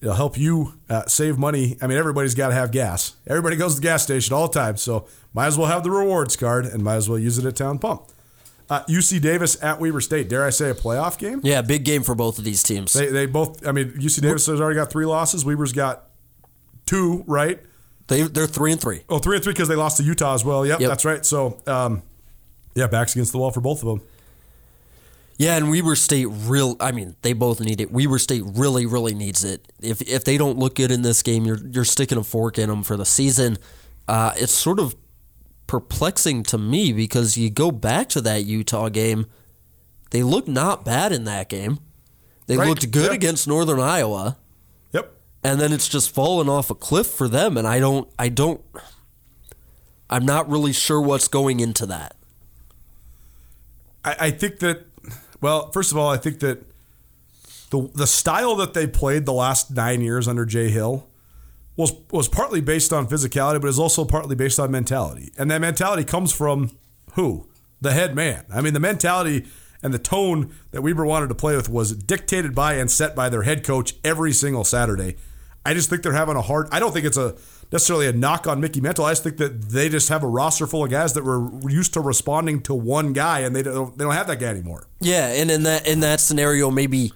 [0.00, 1.76] It'll help you uh, save money.
[1.82, 3.16] I mean, everybody's got to have gas.
[3.26, 4.78] Everybody goes to the gas station all the time.
[4.78, 7.56] So might as well have the rewards card and might as well use it at
[7.56, 8.06] Town Pump.
[8.70, 10.28] Uh, UC Davis at Weber State.
[10.28, 11.40] Dare I say a playoff game?
[11.42, 12.92] Yeah, big game for both of these teams.
[12.92, 13.66] They, they both.
[13.66, 15.44] I mean, UC Davis has already got three losses.
[15.44, 16.04] Weber's got
[16.86, 17.60] two, right?
[18.06, 19.02] They they're three and three.
[19.08, 20.64] Oh, three and three because they lost to Utah as well.
[20.64, 20.88] Yep, Yep.
[20.88, 21.26] that's right.
[21.26, 22.02] So, um,
[22.76, 24.02] yeah, backs against the wall for both of them.
[25.36, 26.76] Yeah, and Weber State real.
[26.80, 27.90] I mean, they both need it.
[27.90, 29.66] Weber State really, really needs it.
[29.80, 32.68] If if they don't look good in this game, you're you're sticking a fork in
[32.68, 33.58] them for the season.
[34.06, 34.94] Uh, it's sort of
[35.70, 39.26] perplexing to me because you go back to that Utah game,
[40.10, 41.78] they looked not bad in that game.
[42.48, 43.14] They Right, looked good yeah.
[43.14, 44.36] against Northern Iowa,
[44.92, 45.12] Yep.
[45.44, 47.56] and then it's just fallen off a cliff for them.
[47.56, 48.60] And I don't, I don't,
[50.10, 52.16] I'm not really sure what's going into that.
[54.04, 54.86] I, I think that.
[55.40, 56.64] Well, first of all, I think that
[57.70, 61.06] the the style that they played the last nine years under Jay Hill
[61.80, 65.60] was was partly based on physicality, but is also partly based on mentality, and that
[65.60, 66.70] mentality comes from
[67.14, 67.48] who
[67.80, 68.44] the head man.
[68.52, 69.46] I mean, the mentality
[69.82, 73.28] and the tone that Weber wanted to play with was dictated by and set by
[73.28, 75.16] their head coach every single Saturday.
[75.64, 76.68] I just think they're having a hard.
[76.70, 77.36] I don't think it's a
[77.72, 79.04] necessarily a knock on Mickey Mento.
[79.04, 81.94] I just think that they just have a roster full of guys that were used
[81.94, 84.86] to responding to one guy, and they don't they don't have that guy anymore.
[85.00, 87.12] Yeah, and in that in that scenario, maybe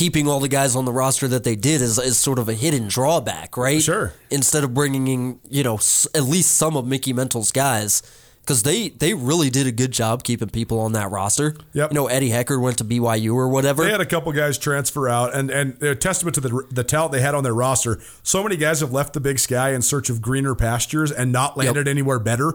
[0.00, 2.54] keeping all the guys on the roster that they did is, is sort of a
[2.54, 3.82] hidden drawback, right?
[3.82, 4.14] Sure.
[4.30, 8.02] Instead of bringing in, you know, s- at least some of Mickey Mento's guys,
[8.40, 11.54] because they they really did a good job keeping people on that roster.
[11.74, 11.90] Yep.
[11.90, 13.84] You know, Eddie Heckard went to BYU or whatever.
[13.84, 16.82] They had a couple guys transfer out, and and they're a testament to the the
[16.82, 18.00] talent they had on their roster.
[18.22, 21.58] So many guys have left the Big Sky in search of greener pastures and not
[21.58, 22.54] landed anywhere better.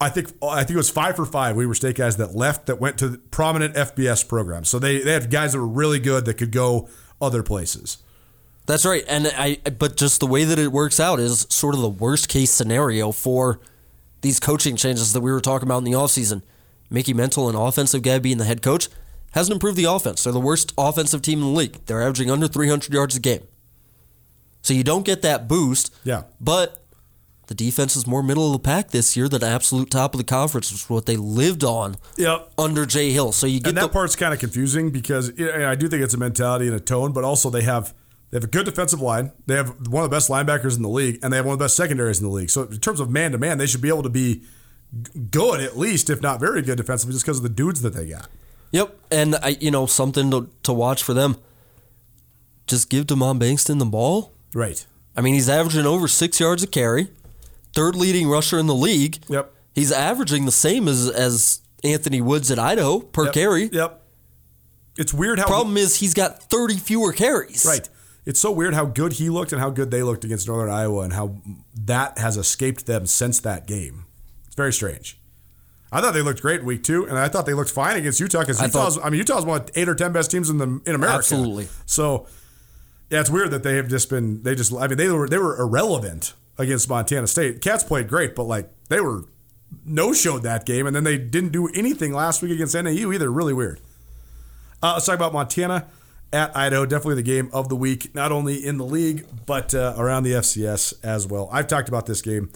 [0.00, 2.80] I think I think it was five for five Weber State guys that left that
[2.80, 4.68] went to prominent FBS programs.
[4.68, 6.88] So they they had guys that were really good that could go
[7.20, 7.98] other places.
[8.66, 9.04] That's right.
[9.08, 12.28] And I but just the way that it works out is sort of the worst
[12.28, 13.60] case scenario for
[14.20, 16.42] these coaching changes that we were talking about in the offseason.
[16.90, 18.88] Mickey Mento, an offensive guy being the head coach,
[19.32, 20.24] hasn't improved the offense.
[20.24, 21.78] They're the worst offensive team in the league.
[21.86, 23.46] They're averaging under 300 yards a game.
[24.62, 25.94] So you don't get that boost.
[26.04, 26.24] Yeah.
[26.40, 26.82] But
[27.48, 30.24] the defense is more middle of the pack this year than absolute top of the
[30.24, 32.52] conference, which is what they lived on Yep.
[32.56, 33.32] under Jay Hill.
[33.32, 36.02] So you get and that the, part's kind of confusing because know, I do think
[36.02, 37.94] it's a mentality and a tone, but also they have
[38.30, 39.32] they have a good defensive line.
[39.46, 41.58] They have one of the best linebackers in the league, and they have one of
[41.58, 42.50] the best secondaries in the league.
[42.50, 44.42] So in terms of man to man, they should be able to be
[45.30, 48.06] good at least, if not very good defensively, just because of the dudes that they
[48.10, 48.28] got.
[48.72, 51.36] Yep, and I, you know something to, to watch for them.
[52.66, 54.34] Just give Damon Bankston the ball.
[54.54, 54.86] Right.
[55.16, 57.08] I mean, he's averaging over six yards a carry,
[57.78, 59.18] third leading rusher in the league.
[59.28, 59.52] Yep.
[59.74, 63.32] He's averaging the same as as Anthony Woods at Idaho per Yep.
[63.34, 63.70] carry.
[63.72, 64.02] Yep.
[64.96, 67.64] It's weird how Problem is he's got thirty fewer carries.
[67.64, 67.88] Right.
[68.26, 71.02] It's so weird how good he looked and how good they looked against Northern Iowa
[71.04, 71.36] and how
[71.86, 74.04] that has escaped them since that game.
[74.46, 75.18] It's very strange.
[75.90, 78.40] I thought they looked great week two, and I thought they looked fine against Utah
[78.40, 78.96] because I Utah's.
[78.96, 81.16] thought- I mean, Utah's one of eight or ten best teams in the in America.
[81.16, 81.68] Absolutely.
[81.86, 82.26] So,
[83.08, 84.42] yeah, it's weird that they have just been.
[84.42, 84.74] They just.
[84.74, 87.60] I mean, they were they were irrelevant against Montana State.
[87.60, 89.24] Cats played great, but like they were
[89.84, 93.30] no showed that game, and then they didn't do anything last week against NAU either.
[93.30, 93.80] Really weird.
[94.82, 95.88] Uh, let's talk about Montana
[96.32, 96.86] at Idaho.
[96.86, 100.32] Definitely the game of the week, not only in the league, but uh, around the
[100.32, 101.48] FCS as well.
[101.52, 102.50] I've talked about this game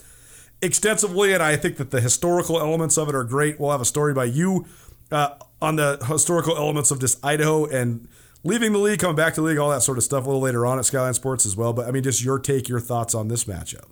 [0.61, 3.59] extensively, and I think that the historical elements of it are great.
[3.59, 4.65] We'll have a story by you
[5.11, 8.07] uh, on the historical elements of just Idaho and
[8.43, 10.41] leaving the league, coming back to the league, all that sort of stuff a little
[10.41, 11.73] later on at Skyline Sports as well.
[11.73, 13.85] But I mean, just your take, your thoughts on this matchup.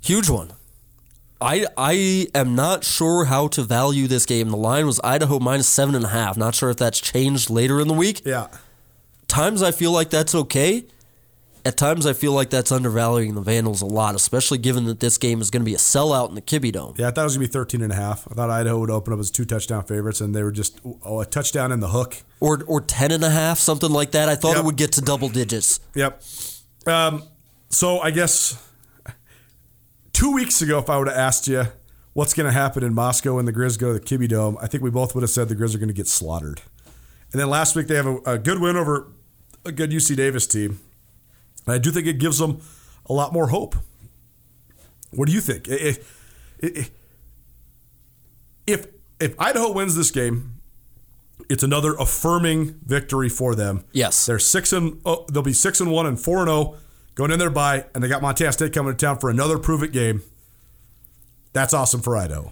[0.00, 0.52] Huge one.
[1.40, 4.50] I I am not sure how to value this game.
[4.50, 6.36] The line was Idaho minus seven and a half.
[6.36, 8.22] Not sure if that's changed later in the week.
[8.26, 8.48] Yeah.
[9.26, 10.84] Times I feel like that's okay.
[11.64, 15.18] At times I feel like that's undervaluing the Vandals a lot, especially given that this
[15.18, 16.94] game is going to be a sellout in the Kibbie Dome.
[16.96, 18.26] Yeah, I thought it was going to be 13 and a half.
[18.30, 21.20] I thought Idaho would open up as two touchdown favorites, and they were just oh,
[21.20, 22.16] a touchdown in the hook.
[22.40, 24.28] Or or ten and a half, something like that.
[24.30, 24.58] I thought Yep.
[24.58, 25.80] it would get to double digits.
[25.94, 26.22] Yep.
[26.86, 27.24] Um,
[27.68, 28.56] so I guess
[30.12, 31.64] two weeks ago, if I would have asked you
[32.12, 34.66] what's going to happen in Moscow when the Grizz go to the Kibbie Dome, I
[34.66, 36.62] think we both would have said the Grizz are going to get slaughtered.
[37.32, 39.08] And then last week they have a, a good win over
[39.64, 40.80] a good UC Davis team.
[41.66, 42.60] And I do think it gives them
[43.06, 43.76] a lot more hope.
[45.12, 45.68] What do you think?
[45.68, 46.90] If,
[48.66, 48.86] if,
[49.18, 50.60] if, Idaho wins this game,
[51.48, 53.84] it's another affirming victory for them.
[53.92, 54.26] Yes.
[54.26, 56.76] They're six and oh, they'll be six and one and four and zero
[57.20, 59.82] going in there by, and they got Montana State coming to town for another prove
[59.82, 60.22] it game.
[61.52, 62.50] That's awesome for Idaho.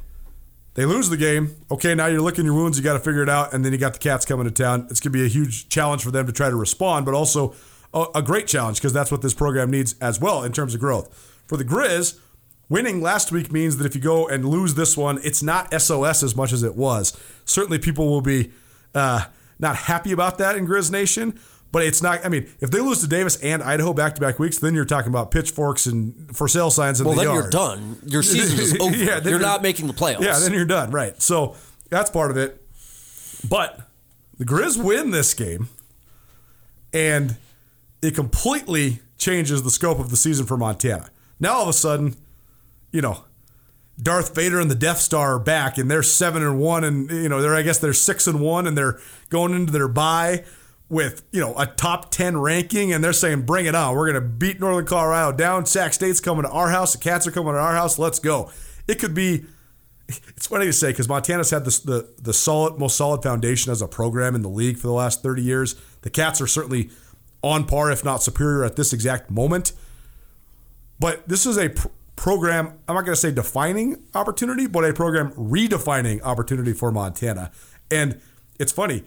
[0.74, 1.56] They lose the game.
[1.70, 2.76] Okay, now you're licking your wounds.
[2.76, 4.86] You got to figure it out, and then you got the Cats coming to town.
[4.90, 7.54] It's going to be a huge challenge for them to try to respond, but also
[7.94, 10.80] a, a great challenge because that's what this program needs as well in terms of
[10.80, 11.08] growth.
[11.46, 12.18] For the Grizz,
[12.68, 16.22] winning last week means that if you go and lose this one, it's not SOS
[16.22, 17.18] as much as it was.
[17.46, 18.52] Certainly, people will be
[18.94, 19.24] uh,
[19.58, 21.40] not happy about that in Grizz Nation.
[21.70, 22.24] But it's not.
[22.24, 24.86] I mean, if they lose to Davis and Idaho back to back weeks, then you're
[24.86, 27.44] talking about pitchforks and for sale signs in Well, the then yard.
[27.44, 27.98] you're done.
[28.06, 28.96] Your season is over.
[28.96, 30.20] Yeah, then you're not making the playoffs.
[30.22, 30.90] Yeah, then you're done.
[30.90, 31.20] Right.
[31.20, 31.56] So
[31.90, 32.62] that's part of it.
[33.48, 33.80] But
[34.38, 35.68] the Grizz win this game,
[36.92, 37.36] and
[38.02, 41.10] it completely changes the scope of the season for Montana.
[41.40, 42.16] Now all of a sudden,
[42.92, 43.24] you know,
[44.00, 47.28] Darth Vader and the Death Star are back, and they're seven and one, and you
[47.28, 48.98] know they're I guess they're six and one, and they're
[49.28, 50.44] going into their bye
[50.88, 53.94] with you know a top ten ranking, and they're saying, "Bring it on!
[53.94, 55.66] We're gonna beat Northern Colorado down.
[55.66, 56.92] Sac State's coming to our house.
[56.92, 57.98] The Cats are coming to our house.
[57.98, 58.50] Let's go!"
[58.86, 59.44] It could be.
[60.28, 63.86] It's funny to say because Montana's had the the solid most solid foundation as a
[63.86, 65.74] program in the league for the last thirty years.
[66.00, 66.88] The Cats are certainly
[67.42, 69.72] on par, if not superior, at this exact moment.
[70.98, 74.92] But this is a pr- program, I'm not going to say defining opportunity, but a
[74.92, 77.52] program redefining opportunity for Montana.
[77.90, 78.20] And
[78.58, 79.04] it's funny.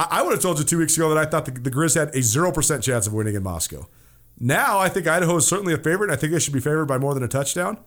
[0.00, 1.94] I, I would have told you two weeks ago that I thought the, the Grizz
[1.94, 3.88] had a 0% chance of winning in Moscow.
[4.38, 6.08] Now I think Idaho is certainly a favorite.
[6.10, 7.78] and I think they should be favored by more than a touchdown.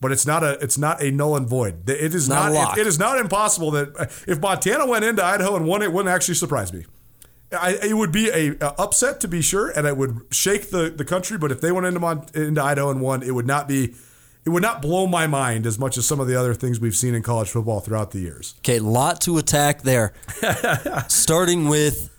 [0.00, 1.88] But it's not a it's not a null and void.
[1.88, 5.24] It is Not not, it- it is not impossible that uh, if Montana went into
[5.24, 6.84] Idaho and won, it wouldn't actually surprise me.
[7.52, 10.90] I, it would be a, a upset to be sure, and it would shake the,
[10.90, 11.38] the country.
[11.38, 13.94] But if they went into Mon, into Idaho and won, it would not be
[14.46, 16.96] it would not blow my mind as much as some of the other things we've
[16.96, 18.54] seen in college football throughout the years.
[18.58, 20.12] Okay, lot to attack there.
[21.08, 22.10] Starting with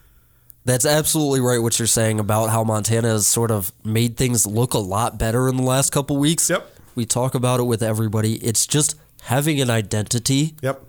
[0.65, 4.73] that's absolutely right what you're saying about how Montana has sort of made things look
[4.73, 6.49] a lot better in the last couple weeks.
[6.49, 6.67] Yep.
[6.95, 8.37] We talk about it with everybody.
[8.37, 10.55] It's just having an identity.
[10.63, 10.83] Yep.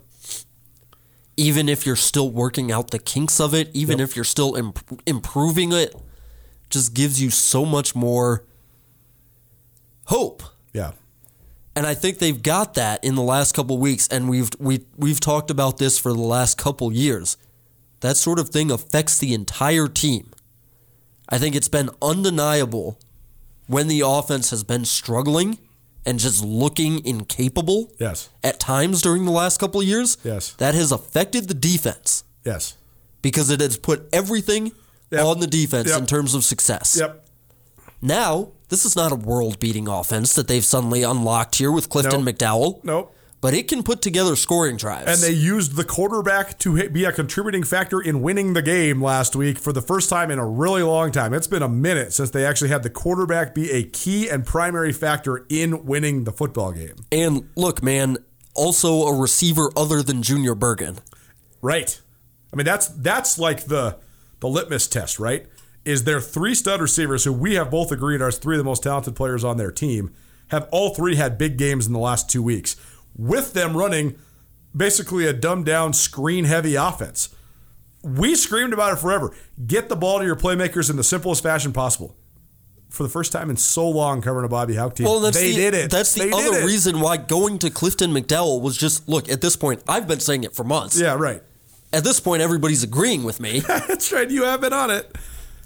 [1.39, 4.09] Even if you're still working out the kinks of it, even Yep.
[4.09, 5.93] if you're still imp- improving it,
[6.71, 8.43] just gives you so much more
[10.05, 10.41] hope.
[10.73, 10.93] Yeah.
[11.77, 15.19] And I think they've got that in the last couple weeks, and we've we we've
[15.19, 17.37] talked about this for the last couple years.
[17.99, 20.31] That sort of thing affects the entire team.
[21.29, 22.97] I think it's been undeniable
[23.67, 25.59] when the offense has been struggling
[26.05, 28.29] and just looking incapable Yes.
[28.43, 30.17] at times during the last couple of years.
[30.23, 30.53] Yes.
[30.57, 32.75] That has affected the defense Yes.
[33.21, 34.71] because it has put everything
[35.11, 35.25] Yep.
[35.25, 35.99] on the defense Yep.
[35.99, 36.97] in terms of success.
[36.99, 37.27] Yep.
[38.01, 42.23] Now, this is not a world beating offense that they've suddenly unlocked here with Clifton
[42.23, 42.35] Nope.
[42.35, 42.83] McDowell.
[42.83, 43.13] Nope.
[43.39, 45.07] But it can put together scoring drives.
[45.11, 49.01] And they used the quarterback to hit- be a contributing factor in winning the game
[49.01, 51.35] last week for the first time in a really long time.
[51.35, 54.91] It's been a minute since they actually had the quarterback be a key and primary
[54.91, 56.95] factor in winning the football game.
[57.11, 58.17] And look, man,
[58.55, 60.97] also a receiver other than Junior Bergen.
[61.61, 62.01] Right.
[62.51, 63.97] I mean that's that's like the
[64.39, 65.45] the litmus test, right?
[65.87, 68.83] Is their three stud receivers who we have both agreed are three of the most
[68.83, 70.13] talented players on their team
[70.49, 72.75] have all three had big games in the last two weeks
[73.15, 74.17] with them running
[74.75, 77.29] basically a dumbed down screen heavy offense.
[78.03, 79.33] We screamed about it forever.
[79.65, 82.17] Get the ball to your playmakers in the simplest fashion possible.
[82.89, 85.51] For the first time in so long covering a Bobby Hauck team, Well, that's they
[85.51, 85.89] the, did it.
[85.89, 89.29] That's the They other reason why going to Clifton McDowell was just look.
[89.29, 90.99] At this point, I've been saying it for months.
[90.99, 91.41] Yeah, right.
[91.93, 93.59] At this point, everybody's agreeing with me.
[93.67, 94.29] That's right.
[94.29, 95.15] You have been on it.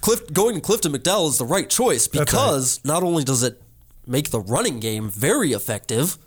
[0.02, 2.26] Cliff, going to Clifton McDowell is the right choice That's right.
[2.26, 3.62] because not only does it
[4.08, 6.18] make the running game very effective,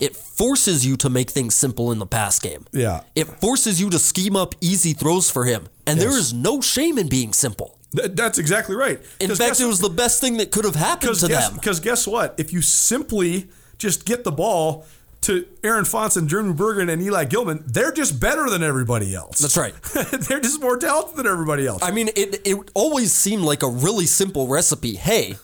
[0.00, 2.64] it forces you to make things simple in the pass game.
[2.72, 3.02] Yeah.
[3.14, 5.68] It forces you to scheme up easy throws for him.
[5.86, 6.18] And there Yes.
[6.18, 7.78] is no shame in being simple.
[7.94, 9.00] Th- That's exactly right.
[9.20, 11.54] In fact, guess- it was the best thing that could have happened to guess, them.
[11.56, 12.34] Because guess what?
[12.38, 13.48] If you simply
[13.78, 14.86] just get the ball
[15.22, 19.38] to Aaron Fontes and Jeremy Bergen and Eli Gillman, they're just better than everybody else.
[19.38, 19.74] That's right.
[20.12, 21.82] they're just more talented than everybody else.
[21.82, 24.96] I mean, it, it always seemed like a really simple recipe.
[24.96, 25.36] Hey,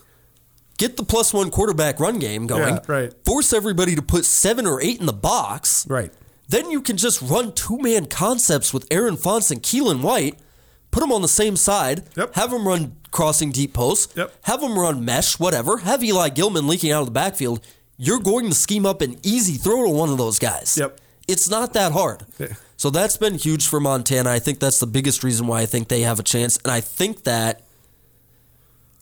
[0.78, 2.74] get the plus one quarterback run game going.
[2.74, 3.12] Yeah, right.
[3.24, 5.86] Force everybody to put seven or eight in the box.
[5.88, 6.12] Right.
[6.48, 10.38] Then you can just run two man concepts with Aaron Fontes and Keelan White.
[10.90, 12.04] Put them on the same side.
[12.16, 12.34] Yep.
[12.34, 14.16] Have them run crossing deep posts.
[14.16, 14.32] Yep.
[14.42, 15.78] Have them run mesh, whatever.
[15.78, 17.60] Have Eli Gillman leaking out of the backfield.
[17.98, 20.78] You're going to scheme up an easy throw to one of those guys.
[20.78, 21.00] Yep.
[21.26, 22.24] It's not that hard.
[22.38, 22.54] Yeah.
[22.76, 24.30] So that's been huge for Montana.
[24.30, 26.58] I think that's the biggest reason why I think they have a chance.
[26.58, 27.62] And I think that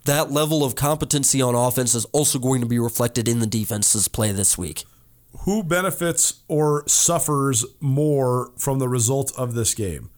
[0.05, 4.09] that level of competency on offense is also going to be reflected in the defense's
[4.09, 4.85] play this week.
[5.41, 10.11] Who benefits or suffers more from the result of this game?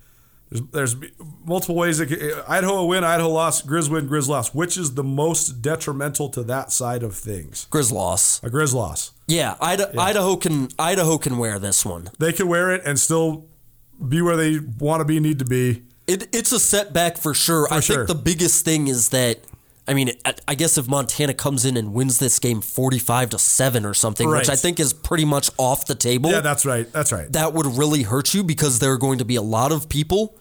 [0.50, 0.96] There's, there's
[1.44, 1.98] multiple ways.
[1.98, 4.54] That, Idaho win, Idaho loss, Grizz win, Grizz loss.
[4.54, 7.66] Which is the most detrimental to that side of things?
[7.70, 8.42] Grizz loss.
[8.42, 9.12] A Grizz loss.
[9.26, 12.10] Yeah, Ida- Idaho can Idaho can wear this one.
[12.18, 13.46] They can wear it and still
[14.06, 15.82] be where they want to be, need to be.
[16.06, 17.68] It, it's a setback for sure.
[17.70, 17.96] I sure.
[17.96, 19.40] think the biggest thing is that
[19.88, 20.12] I mean,
[20.46, 24.28] I- guess if Montana comes in and wins this game forty-five to seven or something,
[24.28, 26.30] which I think is pretty much off the table.
[26.30, 26.92] Yeah, that's right.
[26.92, 27.32] That's right.
[27.32, 30.36] that would really hurt you because there are going to be a lot of people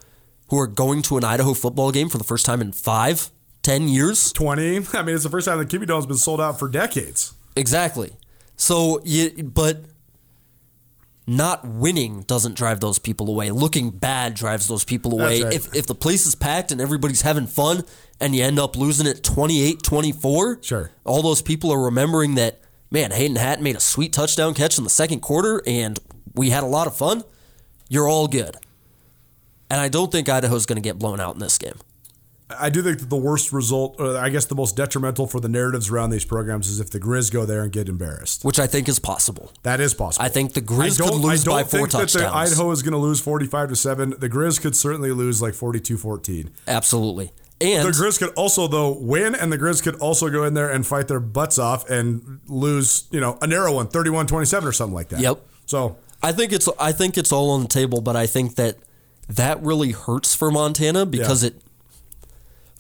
[0.50, 3.32] who are going to an Idaho football game for the first time in five,
[3.64, 4.32] ten years.
[4.34, 4.86] 20.
[4.94, 7.34] I mean, it's the first time the Kibbie Dome's been sold out for decades.
[7.56, 8.12] Exactly.
[8.56, 9.84] So, you, but
[11.30, 13.52] not winning doesn't drive those people away.
[13.52, 15.44] Looking bad drives those people away.
[15.44, 15.54] right.
[15.54, 17.84] If, if the place is packed and everybody's having fun
[18.22, 20.92] and you end up losing it 28 24, Sure.
[21.04, 24.86] all those people are remembering that, man, Hayden Hatten made a sweet touchdown catch in
[24.86, 26.00] the second quarter and
[26.34, 27.24] we had a lot of fun.
[27.90, 28.56] You're all good.
[29.70, 31.76] And I don't think Idaho's going to get blown out in this game.
[32.50, 35.50] I do think that the worst result, or I guess the most detrimental for the
[35.50, 38.46] narratives around these programs, is if the Grizz go there and get embarrassed.
[38.46, 39.52] which I think is possible.
[39.64, 40.24] That is possible.
[40.26, 42.54] I think the Grizz don't, could lose by four think that the touchdowns.
[42.54, 44.10] Idaho is going to lose 45 to 7.
[44.20, 46.50] The Grizz could certainly lose like 42 14.
[46.68, 47.32] Absolutely.
[47.60, 50.70] And The Grizz could also, though, win, and the Grizz could also go in there
[50.70, 54.72] and fight their butts off and lose, you know, a narrow one, 31 27 or
[54.72, 55.20] something like that.
[55.20, 55.42] Yep.
[55.66, 58.78] So, I think it's I think it's all on the table, but I think that
[59.28, 61.48] that really hurts for Montana because Yeah.
[61.50, 61.62] it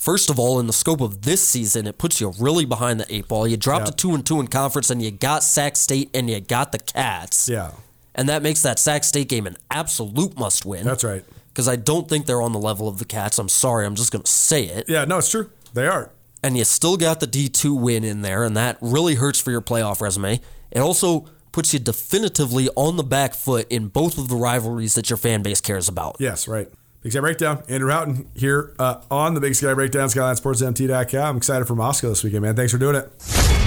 [0.07, 3.13] first of all in the scope of this season it puts you really behind the
[3.13, 3.45] eight ball.
[3.45, 3.91] You dropped Yeah.
[3.91, 6.79] to two and two in conference, and you got Sac State and you got the
[6.79, 7.49] Cats.
[7.49, 7.71] yeah,
[8.15, 10.85] and that makes that Sac State game an absolute must win.
[10.85, 11.25] that's right.
[11.49, 13.37] because I don't think they're on the level of the Cats.
[13.37, 14.85] I'm sorry, I'm just going to say it.
[14.87, 15.49] Yeah, no, it's true.
[15.73, 16.11] They are.
[16.43, 19.61] and you still got the D2 win in there, and that really hurts for your
[19.61, 20.39] playoff resume.
[20.71, 25.09] It also puts you definitively on the back foot in both of the rivalries that
[25.09, 26.15] your fan base cares about.
[26.19, 26.69] Yes, right.
[27.07, 27.63] Big Sky Breakdown.
[27.69, 31.25] Andrew Houghton here uh, on the Big Sky Breakdown, SkylineSportsMT.com.
[31.25, 32.57] I'm excited for Moscow this weekend, man.
[32.57, 33.66] Thanks for doing it.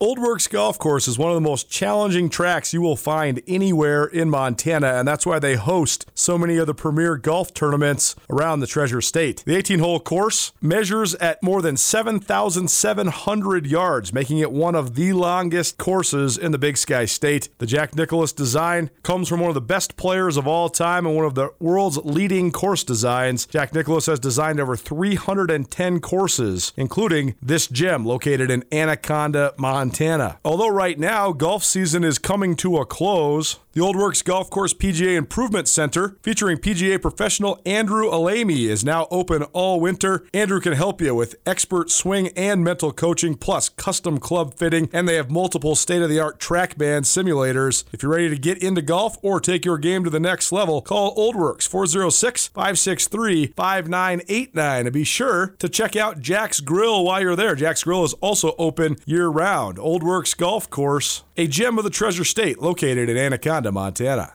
[0.00, 4.04] Old Works Golf Course is one of the most challenging tracks you will find anywhere
[4.04, 8.60] in Montana, and that's why they host so many of the premier golf tournaments around
[8.60, 9.42] the Treasure State.
[9.44, 15.14] The 18 hole course measures at more than 7,700 yards, making it one of the
[15.14, 17.48] longest courses in the Big Sky State.
[17.58, 21.16] The Jack Nicklaus design comes from one of the best players of all time and
[21.16, 23.46] one of the world's leading course designs.
[23.46, 29.87] Jack Nicklaus has designed over 310 courses, including this gem located in Anaconda, Montana.
[29.88, 30.38] Montana.
[30.44, 34.74] Although right now golf season is coming to a close, the Old Works Golf Course
[34.74, 40.26] PGA Improvement Center, featuring PGA professional Andrew Alamy, is now open all winter.
[40.34, 45.08] Andrew can help you with expert swing and mental coaching, plus custom club fitting, and
[45.08, 47.84] they have multiple state of the art TrackMan simulators.
[47.92, 50.82] If you're ready to get into golf or take your game to the next level,
[50.82, 57.20] call Old Works 406 563 5989 and be sure to check out Jack's Grill while
[57.20, 57.54] you're there.
[57.54, 59.78] Jack's Grill is also open year round.
[59.78, 64.34] Old Works Golf Course, a gem of the Treasure State located in Anaconda, Montana.